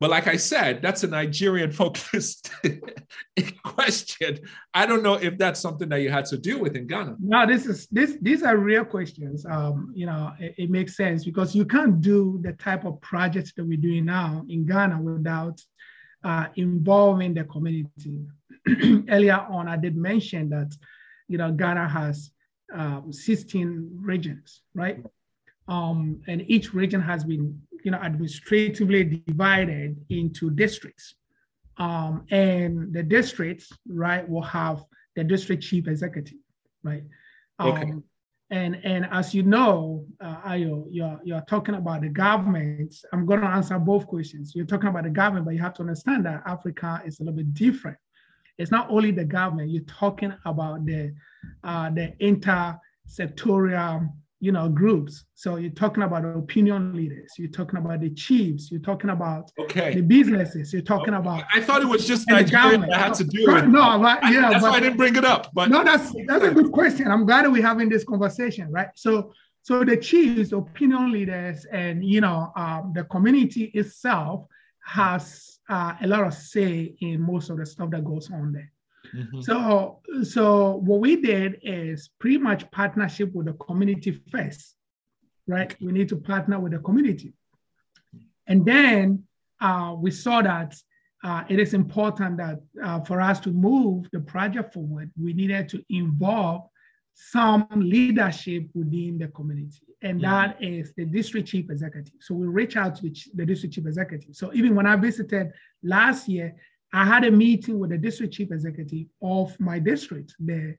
But 0.00 0.10
like 0.10 0.28
I 0.28 0.36
said, 0.36 0.80
that's 0.80 1.02
a 1.02 1.08
Nigerian 1.08 1.72
focused 1.82 2.50
question. 3.64 4.38
I 4.72 4.86
don't 4.86 5.02
know 5.02 5.14
if 5.14 5.38
that's 5.38 5.60
something 5.60 5.88
that 5.88 6.02
you 6.02 6.10
had 6.10 6.24
to 6.26 6.38
deal 6.38 6.60
with 6.60 6.76
in 6.76 6.86
Ghana. 6.86 7.16
No, 7.20 7.46
this 7.46 7.66
is 7.66 7.86
this 7.90 8.16
these 8.22 8.42
are 8.42 8.56
real 8.56 8.84
questions. 8.84 9.44
Um, 9.44 9.92
you 9.94 10.06
know, 10.06 10.32
it, 10.38 10.54
it, 10.56 10.70
makes 10.70 10.96
sense 10.96 11.24
because 11.24 11.54
you 11.54 11.64
can't 11.64 12.00
do 12.00 12.38
the 12.42 12.52
type 12.52 12.84
of 12.84 13.00
projects 13.00 13.52
that 13.54 13.64
we're 13.64 13.76
doing 13.76 14.04
now 14.04 14.44
in 14.48 14.66
Ghana 14.66 15.00
without 15.00 15.60
uh, 16.22 16.46
involving 16.54 17.34
the 17.34 17.44
community. 17.44 18.20
Earlier 19.08 19.46
on, 19.50 19.68
I 19.68 19.76
did 19.76 19.96
mention 19.96 20.48
that 20.50 20.72
you 21.26 21.38
know 21.38 21.50
Ghana 21.50 21.88
has 21.88 22.30
um, 22.72 23.12
16 23.12 23.98
regions, 24.00 24.62
right? 24.74 25.04
Um, 25.68 26.20
and 26.26 26.42
each 26.48 26.74
region 26.74 27.00
has 27.00 27.24
been 27.24 27.60
you 27.84 27.90
know, 27.90 27.98
administratively 27.98 29.22
divided 29.26 29.96
into 30.10 30.50
districts. 30.50 31.14
Um, 31.76 32.26
and 32.30 32.92
the 32.92 33.02
districts, 33.02 33.70
right, 33.86 34.28
will 34.28 34.42
have 34.42 34.84
the 35.14 35.24
district 35.24 35.62
chief 35.62 35.86
executive, 35.86 36.38
right? 36.82 37.04
Um, 37.58 37.68
okay. 37.68 37.92
And, 38.50 38.80
and 38.82 39.06
as 39.10 39.34
you 39.34 39.42
know, 39.42 40.06
uh, 40.20 40.36
Ayo, 40.40 40.86
you're, 40.90 41.20
you're 41.22 41.44
talking 41.48 41.74
about 41.74 42.00
the 42.00 42.08
government. 42.08 42.94
I'm 43.12 43.26
going 43.26 43.42
to 43.42 43.46
answer 43.46 43.78
both 43.78 44.06
questions. 44.06 44.54
You're 44.54 44.64
talking 44.64 44.88
about 44.88 45.04
the 45.04 45.10
government, 45.10 45.44
but 45.44 45.54
you 45.54 45.60
have 45.60 45.74
to 45.74 45.82
understand 45.82 46.24
that 46.24 46.42
Africa 46.46 47.02
is 47.04 47.20
a 47.20 47.24
little 47.24 47.36
bit 47.36 47.52
different. 47.52 47.98
It's 48.56 48.70
not 48.70 48.90
only 48.90 49.10
the 49.10 49.24
government. 49.24 49.70
You're 49.70 49.84
talking 49.84 50.34
about 50.44 50.84
the 50.84 51.14
uh, 51.62 51.90
the 51.90 52.14
inter-sectorial 52.18 54.12
you 54.40 54.52
know, 54.52 54.68
groups. 54.68 55.24
So 55.34 55.56
you're 55.56 55.70
talking 55.70 56.02
about 56.02 56.24
opinion 56.24 56.94
leaders, 56.94 57.32
you're 57.38 57.50
talking 57.50 57.78
about 57.78 58.00
the 58.00 58.10
chiefs, 58.10 58.70
you're 58.70 58.80
talking 58.80 59.10
about 59.10 59.50
okay. 59.58 59.94
the 59.94 60.00
businesses, 60.00 60.72
you're 60.72 60.82
talking 60.82 61.14
about. 61.14 61.44
I 61.52 61.60
thought 61.60 61.82
it 61.82 61.88
was 61.88 62.06
just 62.06 62.28
Nigeria 62.28 62.78
that 62.78 62.92
had 62.92 63.14
to 63.14 63.24
do 63.24 63.56
it. 63.56 63.66
No, 63.66 63.98
but, 63.98 64.22
yeah, 64.30 64.50
that's 64.50 64.62
but, 64.62 64.70
why 64.70 64.76
I 64.76 64.80
didn't 64.80 64.96
bring 64.96 65.16
it 65.16 65.24
up. 65.24 65.50
But 65.52 65.70
no, 65.70 65.82
that's 65.82 66.14
that's 66.26 66.44
a 66.44 66.52
good 66.52 66.70
question. 66.70 67.08
I'm 67.08 67.26
glad 67.26 67.50
we're 67.50 67.62
having 67.62 67.88
this 67.88 68.04
conversation, 68.04 68.70
right? 68.70 68.88
So, 68.94 69.32
so 69.62 69.82
the 69.84 69.96
chiefs, 69.96 70.52
opinion 70.52 71.12
leaders, 71.12 71.64
and 71.66 72.04
you 72.04 72.20
know, 72.20 72.52
um, 72.54 72.92
the 72.94 73.04
community 73.04 73.64
itself 73.74 74.46
has 74.84 75.58
uh, 75.68 75.94
a 76.00 76.06
lot 76.06 76.24
of 76.24 76.32
say 76.32 76.94
in 77.00 77.20
most 77.20 77.50
of 77.50 77.58
the 77.58 77.66
stuff 77.66 77.90
that 77.90 78.04
goes 78.04 78.30
on 78.30 78.52
there. 78.52 78.72
Mm-hmm. 79.14 79.40
So, 79.40 80.00
so 80.22 80.76
what 80.76 81.00
we 81.00 81.16
did 81.16 81.60
is 81.62 82.10
pretty 82.18 82.38
much 82.38 82.70
partnership 82.70 83.34
with 83.34 83.46
the 83.46 83.54
community 83.54 84.22
first, 84.30 84.76
right? 85.46 85.74
We 85.80 85.92
need 85.92 86.08
to 86.10 86.16
partner 86.16 86.58
with 86.58 86.72
the 86.72 86.78
community. 86.78 87.32
And 88.46 88.64
then 88.64 89.24
uh, 89.60 89.94
we 89.98 90.10
saw 90.10 90.42
that 90.42 90.74
uh, 91.24 91.44
it 91.48 91.58
is 91.58 91.74
important 91.74 92.36
that 92.38 92.60
uh, 92.82 93.00
for 93.00 93.20
us 93.20 93.40
to 93.40 93.50
move 93.50 94.08
the 94.12 94.20
project 94.20 94.72
forward, 94.72 95.10
we 95.20 95.32
needed 95.32 95.68
to 95.70 95.84
involve 95.90 96.62
some 97.14 97.66
leadership 97.74 98.68
within 98.74 99.18
the 99.18 99.26
community. 99.28 99.82
And 100.02 100.20
mm-hmm. 100.20 100.30
that 100.30 100.62
is 100.62 100.92
the 100.96 101.04
district 101.04 101.48
chief 101.48 101.68
executive. 101.70 102.14
So 102.20 102.34
we 102.34 102.46
reach 102.46 102.76
out 102.76 102.94
to 102.96 103.10
the 103.34 103.44
district 103.44 103.74
chief 103.74 103.86
executive. 103.86 104.36
So 104.36 104.52
even 104.54 104.76
when 104.76 104.86
I 104.86 104.94
visited 104.94 105.50
last 105.82 106.28
year, 106.28 106.54
I 106.92 107.04
had 107.04 107.24
a 107.24 107.30
meeting 107.30 107.78
with 107.78 107.90
the 107.90 107.98
district 107.98 108.34
chief 108.34 108.50
executive 108.50 109.06
of 109.22 109.58
my 109.60 109.78
district, 109.78 110.34
the 110.40 110.76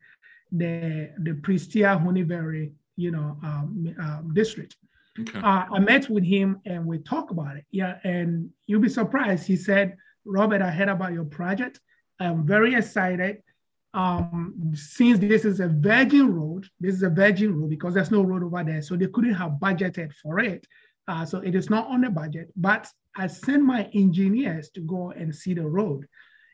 the 0.51 1.11
the 1.19 1.31
Prestea 1.31 2.01
Huni 2.03 2.25
Valley, 2.25 2.71
you 2.95 3.11
know, 3.11 3.37
um, 3.43 3.95
um, 4.01 4.31
district. 4.33 4.77
Okay. 5.19 5.39
Uh, 5.39 5.65
I 5.71 5.79
met 5.79 6.09
with 6.09 6.23
him 6.23 6.61
and 6.65 6.85
we 6.85 6.99
talked 6.99 7.31
about 7.31 7.57
it. 7.57 7.65
Yeah, 7.71 7.97
and 8.03 8.49
you'll 8.65 8.81
be 8.81 8.89
surprised. 8.89 9.45
He 9.45 9.55
said, 9.55 9.97
"Robert, 10.25 10.61
I 10.61 10.71
heard 10.71 10.89
about 10.89 11.13
your 11.13 11.25
project. 11.25 11.79
I'm 12.19 12.45
very 12.45 12.73
excited. 12.73 13.43
Um, 13.93 14.71
since 14.75 15.19
this 15.19 15.45
is 15.45 15.59
a 15.59 15.67
virgin 15.67 16.31
road, 16.33 16.67
this 16.79 16.95
is 16.95 17.03
a 17.03 17.09
virgin 17.09 17.59
road 17.59 17.69
because 17.69 17.95
there's 17.95 18.11
no 18.11 18.21
road 18.21 18.43
over 18.43 18.63
there, 18.63 18.81
so 18.81 18.95
they 18.95 19.07
couldn't 19.07 19.33
have 19.33 19.53
budgeted 19.53 20.13
for 20.13 20.39
it. 20.39 20.67
Uh, 21.09 21.25
so 21.25 21.39
it 21.39 21.55
is 21.55 21.71
not 21.71 21.87
on 21.87 22.01
the 22.01 22.09
budget, 22.09 22.51
but 22.55 22.87
I 23.17 23.25
sent 23.25 23.63
my 23.63 23.89
engineers 23.95 24.69
to 24.75 24.81
go 24.81 25.09
and 25.09 25.35
see 25.35 25.55
the 25.55 25.67
road. 25.67 26.05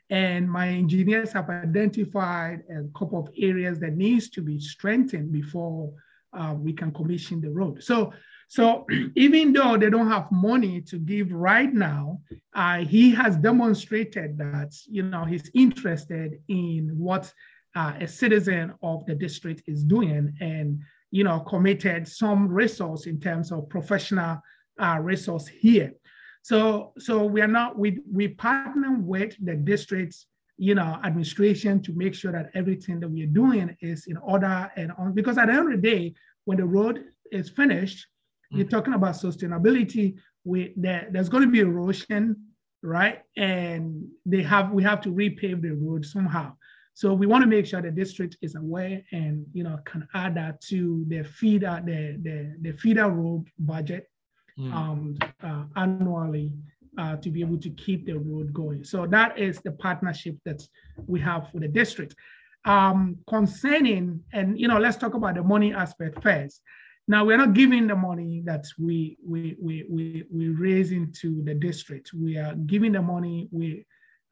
And 0.10 0.50
my 0.50 0.70
engineers 0.70 1.34
have 1.34 1.50
identified 1.50 2.64
a 2.70 2.98
couple 2.98 3.20
of 3.20 3.30
areas 3.38 3.80
that 3.80 3.98
needs 3.98 4.30
to 4.30 4.42
be 4.42 4.60
strengthened 4.60 5.34
before 5.34 5.92
uh, 6.32 6.54
we 6.58 6.72
can 6.72 6.94
commission 6.94 7.42
the 7.42 7.50
road. 7.50 7.84
So, 7.84 8.14
so 8.48 8.86
even 9.16 9.52
though 9.52 9.76
they 9.76 9.90
don't 9.90 10.10
have 10.10 10.32
money 10.32 10.80
to 10.82 11.00
give 11.00 11.34
right 11.34 11.74
now, 11.74 12.22
uh, 12.54 12.78
he 12.78 13.12
has 13.12 13.36
demonstrated 13.36 14.38
that 14.38 14.74
you 14.86 15.04
know 15.04 15.26
he's 15.26 15.52
interested 15.54 16.40
in 16.48 16.92
what 16.98 17.34
uh, 17.76 17.94
a 18.00 18.08
citizen 18.08 18.74
of 18.82 19.06
the 19.06 19.16
district 19.16 19.64
is 19.68 19.84
doing, 19.84 20.34
and 20.40 20.80
you 21.12 21.24
know 21.24 21.40
committed 21.42 22.08
some 22.08 22.48
resource 22.48 23.06
in 23.06 23.20
terms 23.20 23.52
of 23.52 23.70
professional 23.70 24.40
uh, 24.80 24.98
resource 25.02 25.48
here. 25.48 25.94
So, 26.42 26.94
so 27.00 27.24
we 27.26 27.42
are 27.42 27.48
not, 27.48 27.76
we, 27.76 28.02
we 28.12 28.28
partner 28.28 28.96
with 29.00 29.36
the 29.44 29.56
district's, 29.56 30.28
you 30.58 30.76
know, 30.76 31.00
administration 31.04 31.82
to 31.82 31.94
make 31.94 32.14
sure 32.14 32.32
that 32.32 32.52
everything 32.54 33.00
that 33.00 33.08
we 33.10 33.24
are 33.24 33.28
doing 33.28 33.76
is 33.82 34.06
in 34.06 34.18
order 34.18 34.72
and 34.76 34.92
on, 35.00 35.14
because 35.14 35.40
at 35.40 35.48
the 35.48 35.54
end 35.54 35.74
of 35.74 35.82
the 35.82 35.90
day, 35.90 36.14
when 36.44 36.60
the 36.60 36.66
road 36.66 37.04
is 37.32 37.50
finished, 37.50 37.98
mm-hmm. 38.06 38.60
you're 38.60 38.70
talking 38.70 38.94
about 38.94 39.16
sustainability, 39.16 40.18
we, 40.44 40.72
there, 40.78 41.08
there's 41.10 41.30
going 41.30 41.44
to 41.44 41.50
be 41.50 41.62
erosion, 41.62 42.36
right? 42.84 43.24
And 43.36 44.08
they 44.28 44.44
have, 44.44 44.72
we 44.72 44.84
have 44.84 45.02
to 45.02 45.10
repave 45.10 45.64
the 45.64 45.72
road 45.72 46.06
somehow. 46.06 46.54
So 46.96 47.14
we 47.14 47.28
want 47.28 47.44
to 47.44 47.48
make 47.48 47.66
sure 47.66 47.82
the 47.82 47.92
district 47.92 48.38
is 48.42 48.56
aware 48.56 49.04
and 49.12 49.46
you 49.54 49.64
know 49.64 49.78
can 49.86 50.08
add 50.14 50.36
that 50.36 50.62
to 50.70 51.06
the 51.10 51.24
feeder 51.24 51.84
the 51.86 52.18
the, 52.24 52.56
the 52.62 52.78
feeder 52.78 53.10
road 53.10 53.48
budget 53.60 54.10
mm. 54.58 54.74
um, 54.74 55.18
uh, 55.44 55.66
annually 55.76 56.54
uh, 56.98 57.18
to 57.18 57.30
be 57.30 57.42
able 57.42 57.58
to 57.58 57.70
keep 57.72 58.06
the 58.06 58.18
road 58.18 58.54
going. 58.54 58.86
So 58.86 59.06
that 59.08 59.38
is 59.38 59.60
the 59.60 59.74
partnership 59.74 60.38
that 60.46 60.62
we 61.06 61.20
have 61.20 61.50
with 61.54 61.64
the 61.64 61.68
district. 61.68 62.16
Um, 62.64 63.18
concerning, 63.28 64.22
and 64.32 64.58
you 64.58 64.70
know, 64.70 64.80
let's 64.80 64.98
talk 64.98 65.14
about 65.14 65.36
the 65.36 65.44
money 65.44 65.74
aspect 65.74 66.24
first. 66.24 66.62
Now 67.10 67.26
we're 67.26 67.38
not 67.38 67.54
giving 67.54 67.88
the 67.88 67.96
money 67.96 68.42
that 68.46 68.66
we 68.80 69.18
we 69.28 69.58
we 69.62 69.86
we, 69.90 70.24
we 70.32 70.48
raise 70.48 70.92
into 70.94 71.44
the 71.44 71.54
district. 71.54 72.12
We 72.14 72.38
are 72.38 72.56
giving 72.56 72.94
the 72.94 73.02
money 73.02 73.50
we 73.52 73.86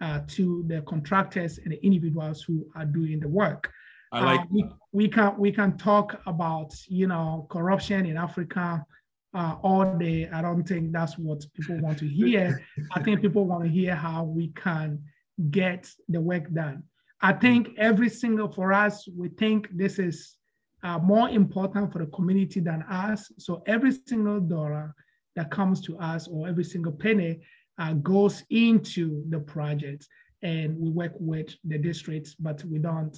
uh, 0.03 0.19
to 0.27 0.65
the 0.67 0.81
contractors 0.81 1.59
and 1.59 1.71
the 1.71 1.85
individuals 1.85 2.41
who 2.41 2.67
are 2.75 2.85
doing 2.85 3.19
the 3.21 3.27
work. 3.27 3.71
I 4.11 4.23
like 4.23 4.41
uh, 4.41 4.45
we, 4.51 4.69
we 4.91 5.07
can 5.07 5.37
we 5.37 5.51
can 5.51 5.77
talk 5.77 6.21
about 6.27 6.71
you 6.87 7.07
know 7.07 7.47
corruption 7.49 8.05
in 8.05 8.17
Africa 8.17 8.85
uh, 9.33 9.55
all 9.63 9.97
day. 9.97 10.29
I 10.29 10.41
don't 10.41 10.67
think 10.67 10.91
that's 10.91 11.17
what 11.17 11.39
people 11.55 11.79
want 11.79 11.97
to 11.99 12.07
hear. 12.07 12.61
I 12.95 13.01
think 13.01 13.21
people 13.21 13.45
want 13.45 13.63
to 13.63 13.69
hear 13.69 13.95
how 13.95 14.23
we 14.23 14.49
can 14.49 15.01
get 15.49 15.89
the 16.09 16.19
work 16.19 16.51
done. 16.53 16.83
I 17.21 17.31
think 17.31 17.69
every 17.77 18.09
single 18.09 18.49
for 18.51 18.73
us, 18.73 19.07
we 19.17 19.29
think 19.29 19.69
this 19.71 19.97
is 19.97 20.35
uh, 20.83 20.99
more 20.99 21.29
important 21.29 21.93
for 21.93 21.99
the 21.99 22.11
community 22.17 22.59
than 22.59 22.83
us. 22.83 23.31
So 23.39 23.63
every 23.65 23.93
single 24.05 24.41
dollar 24.41 24.93
that 25.37 25.49
comes 25.49 25.79
to 25.87 25.97
us 25.97 26.27
or 26.27 26.49
every 26.49 26.65
single 26.65 26.91
penny 26.91 27.39
uh, 27.77 27.93
goes 27.93 28.43
into 28.49 29.23
the 29.29 29.39
project 29.39 30.07
and 30.41 30.77
we 30.77 30.89
work 30.89 31.13
with 31.19 31.55
the 31.63 31.77
districts, 31.77 32.35
but 32.35 32.63
we 32.65 32.77
don't, 32.77 33.17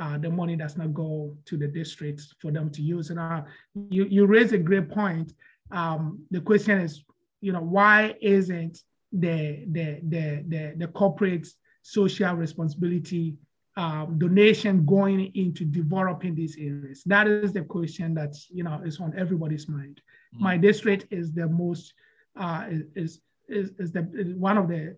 uh, 0.00 0.18
the 0.18 0.30
money 0.30 0.56
does 0.56 0.76
not 0.76 0.92
go 0.92 1.36
to 1.44 1.56
the 1.56 1.68
districts 1.68 2.34
for 2.40 2.50
them 2.50 2.70
to 2.70 2.82
use. 2.82 3.10
And 3.10 3.18
uh, 3.18 3.42
you, 3.90 4.04
you 4.06 4.26
raise 4.26 4.52
a 4.52 4.58
great 4.58 4.88
point. 4.88 5.32
Um, 5.70 6.20
the 6.30 6.40
question 6.40 6.80
is, 6.80 7.04
you 7.40 7.52
know, 7.52 7.62
why 7.62 8.14
isn't 8.20 8.78
the, 9.12 9.64
the, 9.70 10.00
the, 10.08 10.44
the, 10.48 10.74
the 10.76 10.88
corporate 10.88 11.46
social 11.82 12.34
responsibility 12.34 13.36
um, 13.76 14.18
donation 14.18 14.84
going 14.84 15.30
into 15.34 15.64
developing 15.64 16.34
these 16.34 16.56
areas? 16.58 17.02
That 17.06 17.26
is 17.26 17.52
the 17.52 17.62
question 17.62 18.14
that 18.14 18.34
you 18.50 18.64
know 18.64 18.80
is 18.84 19.00
on 19.00 19.12
everybody's 19.16 19.68
mind. 19.68 20.00
Mm-hmm. 20.34 20.44
My 20.44 20.56
district 20.56 21.06
is 21.10 21.32
the 21.32 21.48
most 21.48 21.92
uh, 22.38 22.66
is, 22.70 22.82
is 22.94 23.20
is 23.48 23.70
is, 23.78 23.92
the 23.92 24.08
is 24.14 24.34
one 24.34 24.58
of 24.58 24.68
the, 24.68 24.96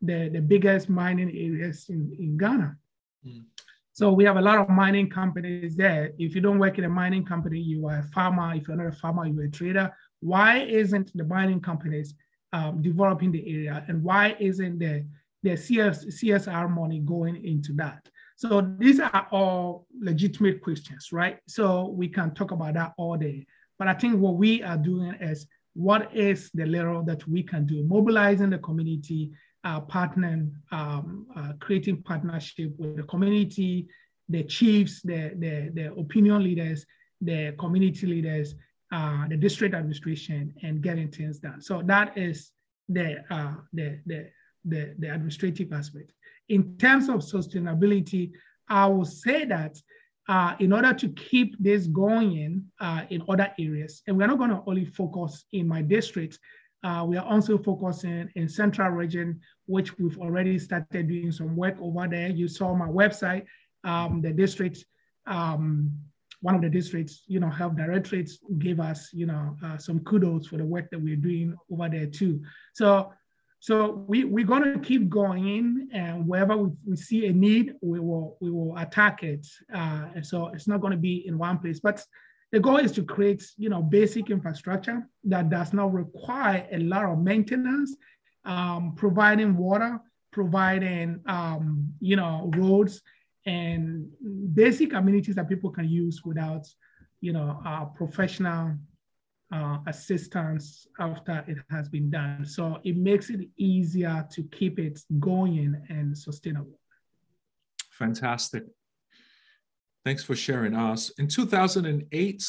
the 0.00 0.28
the 0.28 0.40
biggest 0.40 0.88
mining 0.88 1.30
areas 1.30 1.86
in, 1.88 2.14
in 2.18 2.36
Ghana. 2.36 2.76
Mm-hmm. 3.26 3.40
So 3.94 4.10
we 4.10 4.24
have 4.24 4.38
a 4.38 4.40
lot 4.40 4.58
of 4.58 4.70
mining 4.70 5.10
companies 5.10 5.76
there. 5.76 6.12
If 6.18 6.34
you 6.34 6.40
don't 6.40 6.58
work 6.58 6.78
in 6.78 6.84
a 6.84 6.88
mining 6.88 7.26
company, 7.26 7.60
you 7.60 7.86
are 7.88 7.98
a 7.98 8.02
farmer. 8.14 8.54
If 8.54 8.66
you're 8.66 8.76
not 8.76 8.86
a 8.86 8.92
farmer, 8.92 9.26
you're 9.26 9.44
a 9.44 9.50
trader. 9.50 9.94
Why 10.20 10.60
isn't 10.60 11.10
the 11.14 11.24
mining 11.24 11.60
companies 11.60 12.14
um, 12.54 12.80
developing 12.80 13.32
the 13.32 13.44
area, 13.46 13.84
and 13.88 14.02
why 14.02 14.36
isn't 14.40 14.78
the 14.78 15.04
the 15.42 15.56
CS, 15.56 16.04
CSR 16.04 16.70
money 16.70 17.00
going 17.00 17.44
into 17.44 17.72
that? 17.74 18.08
So 18.36 18.74
these 18.78 18.98
are 18.98 19.28
all 19.30 19.86
legitimate 20.00 20.62
questions, 20.62 21.12
right? 21.12 21.38
So 21.46 21.88
we 21.88 22.08
can 22.08 22.34
talk 22.34 22.50
about 22.50 22.74
that 22.74 22.92
all 22.96 23.16
day. 23.16 23.46
But 23.78 23.88
I 23.88 23.94
think 23.94 24.18
what 24.18 24.34
we 24.34 24.62
are 24.62 24.76
doing 24.76 25.14
is 25.20 25.46
what 25.74 26.14
is 26.14 26.50
the 26.54 26.66
little 26.66 27.02
that 27.02 27.26
we 27.26 27.42
can 27.42 27.66
do, 27.66 27.82
mobilizing 27.84 28.50
the 28.50 28.58
community, 28.58 29.30
uh, 29.64 29.80
partnering, 29.80 30.52
um, 30.70 31.26
uh, 31.36 31.52
creating 31.60 32.02
partnership 32.02 32.72
with 32.78 32.96
the 32.96 33.02
community, 33.04 33.86
the 34.28 34.42
chiefs, 34.44 35.00
the, 35.02 35.32
the, 35.38 35.70
the 35.74 35.92
opinion 35.94 36.42
leaders, 36.42 36.84
the 37.20 37.54
community 37.58 38.06
leaders, 38.06 38.54
uh, 38.92 39.26
the 39.28 39.36
district 39.36 39.74
administration, 39.74 40.52
and 40.62 40.82
getting 40.82 41.08
things 41.08 41.38
done. 41.38 41.60
So 41.60 41.82
that 41.86 42.18
is 42.18 42.50
the, 42.88 43.24
uh, 43.30 43.54
the, 43.72 44.00
the, 44.06 44.28
the, 44.64 44.94
the 44.98 45.14
administrative 45.14 45.72
aspect. 45.72 46.12
In 46.48 46.76
terms 46.76 47.08
of 47.08 47.20
sustainability, 47.20 48.32
I 48.68 48.86
will 48.86 49.04
say 49.04 49.44
that 49.46 49.76
uh, 50.28 50.54
in 50.60 50.72
order 50.72 50.92
to 50.92 51.08
keep 51.10 51.56
this 51.58 51.86
going 51.86 52.64
uh, 52.80 53.02
in 53.10 53.22
other 53.28 53.52
areas, 53.58 54.02
and 54.06 54.16
we're 54.16 54.26
not 54.26 54.38
going 54.38 54.50
to 54.50 54.62
only 54.66 54.84
focus 54.84 55.44
in 55.52 55.66
my 55.66 55.82
district, 55.82 56.38
uh, 56.84 57.04
we 57.06 57.16
are 57.16 57.26
also 57.26 57.58
focusing 57.58 58.28
in 58.34 58.48
central 58.48 58.90
region, 58.90 59.40
which 59.66 59.98
we've 59.98 60.18
already 60.18 60.58
started 60.58 61.08
doing 61.08 61.30
some 61.30 61.56
work 61.56 61.76
over 61.80 62.08
there. 62.08 62.28
You 62.28 62.48
saw 62.48 62.74
my 62.74 62.88
website, 62.88 63.44
um, 63.84 64.20
the 64.20 64.32
district, 64.32 64.84
um, 65.26 65.92
one 66.40 66.56
of 66.56 66.62
the 66.62 66.68
districts, 66.68 67.22
you 67.28 67.38
know, 67.38 67.48
health 67.48 67.76
directorates 67.76 68.38
gave 68.58 68.80
us, 68.80 69.10
you 69.12 69.26
know, 69.26 69.56
uh, 69.64 69.78
some 69.78 70.00
kudos 70.00 70.48
for 70.48 70.56
the 70.56 70.64
work 70.64 70.90
that 70.90 71.00
we're 71.00 71.14
doing 71.14 71.56
over 71.70 71.88
there 71.88 72.06
too. 72.06 72.42
So 72.74 73.12
so 73.62 74.04
we, 74.08 74.24
we're 74.24 74.44
going 74.44 74.64
to 74.64 74.80
keep 74.80 75.08
going, 75.08 75.88
and 75.92 76.26
wherever 76.26 76.56
we, 76.56 76.70
we 76.84 76.96
see 76.96 77.26
a 77.26 77.32
need, 77.32 77.74
we 77.80 78.00
will 78.00 78.36
we 78.40 78.50
will 78.50 78.76
attack 78.76 79.22
it. 79.22 79.46
Uh, 79.72 80.06
and 80.16 80.26
so 80.26 80.48
it's 80.48 80.66
not 80.66 80.80
going 80.80 80.90
to 80.90 80.98
be 80.98 81.24
in 81.28 81.38
one 81.38 81.60
place. 81.60 81.78
But 81.78 82.04
the 82.50 82.58
goal 82.58 82.78
is 82.78 82.90
to 82.92 83.04
create, 83.04 83.46
you 83.56 83.68
know, 83.68 83.80
basic 83.80 84.30
infrastructure 84.30 85.08
that 85.22 85.48
does 85.48 85.72
not 85.72 85.92
require 85.92 86.66
a 86.72 86.78
lot 86.78 87.04
of 87.04 87.20
maintenance, 87.20 87.94
um, 88.44 88.94
providing 88.96 89.56
water, 89.56 90.00
providing, 90.32 91.20
um, 91.26 91.94
you 92.00 92.16
know, 92.16 92.50
roads 92.56 93.00
and 93.46 94.08
basic 94.54 94.92
amenities 94.92 95.36
that 95.36 95.48
people 95.48 95.70
can 95.70 95.88
use 95.88 96.24
without, 96.24 96.66
you 97.20 97.32
know, 97.32 97.62
uh, 97.64 97.84
professional 97.84 98.76
uh, 99.52 99.78
assistance 99.86 100.86
after 100.98 101.44
it 101.46 101.58
has 101.70 101.88
been 101.88 102.10
done. 102.10 102.44
So 102.44 102.80
it 102.84 102.96
makes 102.96 103.28
it 103.30 103.48
easier 103.56 104.26
to 104.32 104.42
keep 104.44 104.78
it 104.78 105.00
going 105.20 105.80
and 105.90 106.16
sustainable. 106.16 106.78
Fantastic. 107.90 108.64
Thanks 110.04 110.24
for 110.24 110.34
sharing 110.34 110.74
us. 110.74 111.10
In 111.18 111.28
2008, 111.28 112.44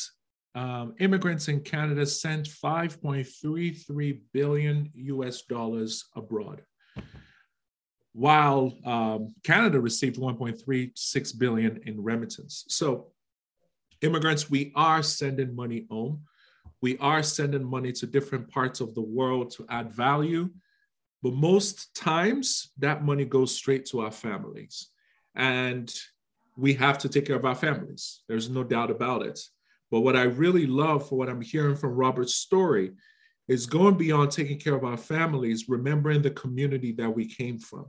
um, 0.55 0.93
immigrants 0.99 1.47
in 1.49 1.59
Canada 1.59 2.05
sent 2.05 2.47
5.33 2.47 4.21
billion 4.31 4.89
US 4.95 5.41
dollars 5.43 6.05
abroad, 6.15 6.63
while 8.13 8.73
um, 8.85 9.35
Canada 9.43 9.79
received 9.79 10.17
1.36 10.17 11.39
billion 11.39 11.79
in 11.85 12.01
remittance. 12.01 12.65
So, 12.69 13.07
immigrants, 14.01 14.49
we 14.49 14.71
are 14.75 15.03
sending 15.03 15.55
money 15.55 15.85
home 15.89 16.23
we 16.83 16.97
are 16.97 17.23
sending 17.23 17.63
money 17.63 17.93
to 17.93 18.05
different 18.05 18.49
parts 18.49 18.81
of 18.81 18.93
the 18.93 19.01
world 19.01 19.49
to 19.49 19.65
add 19.69 19.89
value, 19.93 20.49
but 21.21 21.31
most 21.31 21.95
times 21.95 22.71
that 22.77 23.05
money 23.05 23.23
goes 23.23 23.55
straight 23.55 23.85
to 23.85 24.01
our 24.01 24.11
families. 24.11 24.89
And 25.33 25.89
we 26.57 26.73
have 26.73 26.97
to 26.97 27.07
take 27.07 27.25
care 27.25 27.37
of 27.37 27.45
our 27.45 27.55
families. 27.55 28.23
There's 28.27 28.49
no 28.49 28.65
doubt 28.65 28.91
about 28.91 29.21
it. 29.21 29.39
But 29.91 30.01
what 30.01 30.17
I 30.17 30.23
really 30.23 30.67
love 30.67 31.07
for 31.07 31.17
what 31.17 31.29
I'm 31.29 31.39
hearing 31.39 31.77
from 31.77 31.91
Robert's 31.91 32.35
story 32.35 32.91
is 33.47 33.65
going 33.65 33.95
beyond 33.95 34.31
taking 34.31 34.59
care 34.59 34.75
of 34.75 34.83
our 34.83 34.97
families, 34.97 35.69
remembering 35.69 36.21
the 36.21 36.31
community 36.31 36.91
that 36.97 37.15
we 37.15 37.25
came 37.25 37.59
from, 37.59 37.85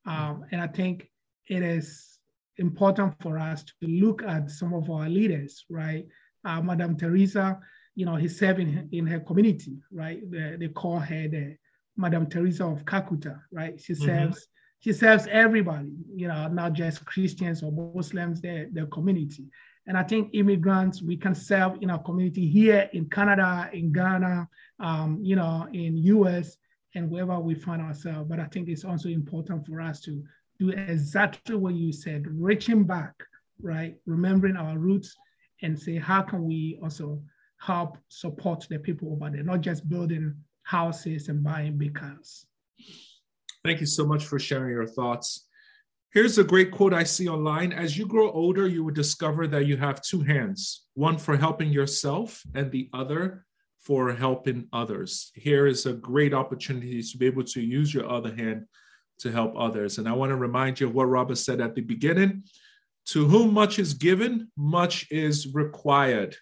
Um, 0.05 0.45
and 0.51 0.61
I 0.61 0.67
think 0.67 1.09
it 1.47 1.61
is 1.61 2.19
important 2.57 3.15
for 3.21 3.37
us 3.37 3.63
to 3.63 3.73
look 3.87 4.23
at 4.23 4.49
some 4.49 4.73
of 4.73 4.89
our 4.89 5.09
leaders, 5.09 5.65
right? 5.69 6.05
Uh, 6.45 6.61
Madam 6.61 6.97
Teresa, 6.97 7.59
you 7.95 8.05
know, 8.05 8.15
he's 8.15 8.37
serving 8.37 8.89
in 8.91 9.05
her 9.07 9.19
community, 9.19 9.77
right? 9.91 10.19
They, 10.29 10.55
they 10.59 10.67
call 10.67 10.99
her 10.99 11.27
the 11.27 11.57
Madame 11.95 12.27
Teresa 12.27 12.65
of 12.65 12.85
Calcutta, 12.85 13.41
right? 13.51 13.79
She 13.79 13.93
mm-hmm. 13.93 14.05
serves 14.05 14.47
she 14.83 14.91
serves 14.91 15.27
everybody, 15.27 15.93
you 16.13 16.27
know, 16.27 16.49
not 16.49 16.73
just 16.73 17.05
Christians 17.05 17.63
or 17.63 17.71
Muslims, 17.71 18.41
their, 18.41 18.67
their 18.69 18.87
community. 18.87 19.45
And 19.87 19.97
I 19.97 20.03
think 20.03 20.31
immigrants, 20.33 21.01
we 21.01 21.15
can 21.15 21.33
serve 21.33 21.77
in 21.81 21.89
our 21.89 22.03
community 22.03 22.49
here 22.49 22.89
in 22.91 23.09
Canada, 23.09 23.69
in 23.71 23.93
Ghana, 23.93 24.45
um, 24.81 25.19
you 25.21 25.37
know, 25.37 25.69
in 25.71 25.95
US 25.97 26.57
and 26.95 27.09
wherever 27.09 27.39
we 27.39 27.55
find 27.55 27.81
ourselves. 27.81 28.27
But 28.29 28.41
I 28.41 28.45
think 28.45 28.67
it's 28.67 28.83
also 28.83 29.07
important 29.07 29.65
for 29.65 29.79
us 29.79 30.01
to 30.01 30.21
do 30.59 30.71
exactly 30.71 31.55
what 31.55 31.75
you 31.75 31.93
said, 31.93 32.25
reaching 32.27 32.83
back, 32.83 33.13
right? 33.61 33.95
Remembering 34.05 34.57
our 34.57 34.77
roots 34.77 35.15
and 35.61 35.79
say, 35.79 35.97
how 35.97 36.23
can 36.23 36.43
we 36.43 36.77
also 36.83 37.21
help 37.66 37.97
support 38.09 38.66
the 38.70 38.78
people 38.78 39.14
over 39.14 39.30
there, 39.30 39.43
not 39.43 39.61
just 39.61 39.88
building 39.88 40.36
houses 40.64 41.30
and 41.30 41.43
buying 41.43 41.78
big 41.78 41.95
cars. 41.95 42.45
Thank 43.64 43.80
you 43.80 43.86
so 43.86 44.05
much 44.05 44.26
for 44.26 44.38
sharing 44.38 44.72
your 44.72 44.86
thoughts. 44.86 45.47
Here's 46.11 46.38
a 46.38 46.43
great 46.43 46.72
quote 46.72 46.93
I 46.93 47.03
see 47.03 47.28
online. 47.30 47.72
As 47.72 47.97
you 47.97 48.05
grow 48.05 48.30
older, 48.32 48.68
you 48.68 48.84
will 48.84 48.93
discover 48.93 49.47
that 49.47 49.66
you 49.66 49.78
have 49.78 50.01
two 50.01 50.22
hands 50.22 50.86
one 50.93 51.18
for 51.18 51.38
helping 51.38 51.70
yourself, 51.72 52.43
and 52.53 52.70
the 52.72 52.89
other 52.93 53.45
for 53.80 54.14
helping 54.14 54.68
others. 54.74 55.32
Here 55.34 55.66
is 55.66 55.86
a 55.86 55.93
great 55.93 56.34
opportunity 56.34 57.01
to 57.01 57.18
be 57.18 57.26
able 57.26 57.43
to 57.45 57.61
use 57.61 57.93
your 57.93 58.07
other 58.09 58.34
hand 58.36 58.66
to 59.20 59.32
help 59.32 59.53
others. 59.57 59.97
And 59.97 60.07
I 60.07 60.14
want 60.14 60.32
to 60.32 60.36
remind 60.36 60.80
you 60.80 60.88
of 60.88 60.93
what 60.93 61.05
Robert 61.05 61.38
said 61.38 61.61
at 61.61 61.76
the 61.76 61.82
beginning 61.82 62.43
To 63.07 63.26
whom 63.26 63.53
much 63.53 63.80
is 63.80 63.93
given, 63.93 64.51
much 64.55 65.07
is 65.11 65.53
required. 65.53 66.36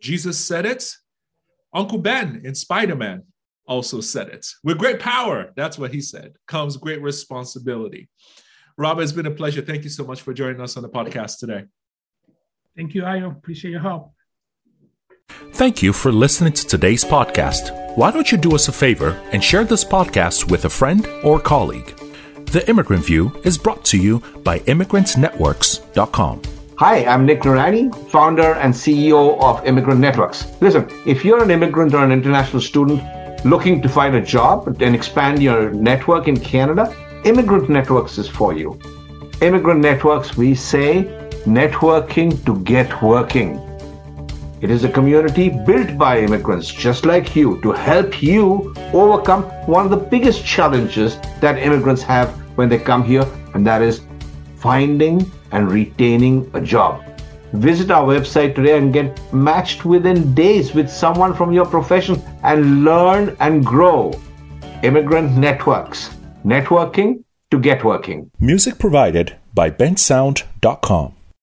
Jesus 0.00 0.38
said 0.38 0.66
it. 0.66 0.90
Uncle 1.72 1.98
Ben 1.98 2.42
in 2.44 2.54
Spider 2.54 2.96
Man 2.96 3.22
also 3.66 4.00
said 4.00 4.28
it. 4.28 4.46
With 4.64 4.78
great 4.78 4.98
power, 4.98 5.52
that's 5.56 5.78
what 5.78 5.92
he 5.92 6.00
said, 6.00 6.32
comes 6.48 6.76
great 6.76 7.00
responsibility. 7.00 8.08
Robert, 8.76 9.02
it's 9.02 9.12
been 9.12 9.26
a 9.26 9.30
pleasure. 9.30 9.62
Thank 9.62 9.84
you 9.84 9.90
so 9.90 10.04
much 10.04 10.22
for 10.22 10.32
joining 10.32 10.60
us 10.60 10.76
on 10.76 10.82
the 10.82 10.88
podcast 10.88 11.38
today. 11.38 11.64
Thank 12.76 12.94
you, 12.94 13.02
Ayo. 13.02 13.30
Appreciate 13.30 13.70
your 13.70 13.80
help. 13.80 14.12
Thank 15.52 15.82
you 15.82 15.92
for 15.92 16.10
listening 16.10 16.52
to 16.54 16.66
today's 16.66 17.04
podcast. 17.04 17.96
Why 17.96 18.10
don't 18.10 18.32
you 18.32 18.38
do 18.38 18.54
us 18.54 18.68
a 18.68 18.72
favor 18.72 19.20
and 19.32 19.42
share 19.42 19.64
this 19.64 19.84
podcast 19.84 20.50
with 20.50 20.64
a 20.64 20.70
friend 20.70 21.06
or 21.22 21.38
colleague? 21.38 21.96
The 22.46 22.68
Immigrant 22.68 23.04
View 23.04 23.40
is 23.44 23.58
brought 23.58 23.84
to 23.86 23.98
you 23.98 24.20
by 24.42 24.60
ImmigrantNetworks.com. 24.60 26.59
Hi, 26.80 27.04
I'm 27.04 27.26
Nick 27.26 27.42
Noorani, 27.42 27.94
founder 28.08 28.54
and 28.54 28.72
CEO 28.72 29.38
of 29.42 29.62
Immigrant 29.66 30.00
Networks. 30.00 30.46
Listen, 30.62 30.88
if 31.04 31.26
you're 31.26 31.42
an 31.42 31.50
immigrant 31.50 31.92
or 31.92 32.02
an 32.02 32.10
international 32.10 32.62
student 32.62 33.02
looking 33.44 33.82
to 33.82 33.88
find 33.90 34.14
a 34.16 34.20
job 34.22 34.66
and 34.80 34.94
expand 34.94 35.42
your 35.42 35.72
network 35.74 36.26
in 36.26 36.40
Canada, 36.40 36.90
Immigrant 37.26 37.68
Networks 37.68 38.16
is 38.16 38.30
for 38.30 38.54
you. 38.54 38.80
Immigrant 39.42 39.80
Networks, 39.80 40.38
we 40.38 40.54
say 40.54 41.04
networking 41.44 42.42
to 42.46 42.58
get 42.60 43.02
working. 43.02 43.56
It 44.62 44.70
is 44.70 44.82
a 44.84 44.88
community 44.88 45.50
built 45.50 45.98
by 45.98 46.20
immigrants 46.20 46.72
just 46.72 47.04
like 47.04 47.36
you 47.36 47.60
to 47.60 47.72
help 47.72 48.22
you 48.22 48.74
overcome 48.94 49.42
one 49.66 49.84
of 49.84 49.90
the 49.90 49.98
biggest 49.98 50.46
challenges 50.46 51.18
that 51.42 51.58
immigrants 51.58 52.00
have 52.00 52.30
when 52.56 52.70
they 52.70 52.78
come 52.78 53.04
here, 53.04 53.26
and 53.52 53.66
that 53.66 53.82
is 53.82 54.00
finding 54.56 55.30
and 55.52 55.70
retaining 55.70 56.50
a 56.54 56.60
job. 56.60 57.02
Visit 57.52 57.90
our 57.90 58.06
website 58.06 58.54
today 58.54 58.78
and 58.78 58.92
get 58.92 59.18
matched 59.32 59.84
within 59.84 60.34
days 60.34 60.72
with 60.72 60.88
someone 60.88 61.34
from 61.34 61.52
your 61.52 61.66
profession 61.66 62.22
and 62.44 62.84
learn 62.84 63.36
and 63.40 63.64
grow. 63.64 64.12
Immigrant 64.82 65.36
Networks. 65.36 66.10
Networking 66.44 67.24
to 67.50 67.58
get 67.58 67.84
working. 67.84 68.30
Music 68.38 68.78
provided 68.78 69.36
by 69.52 69.70
bensound.com. 69.70 71.14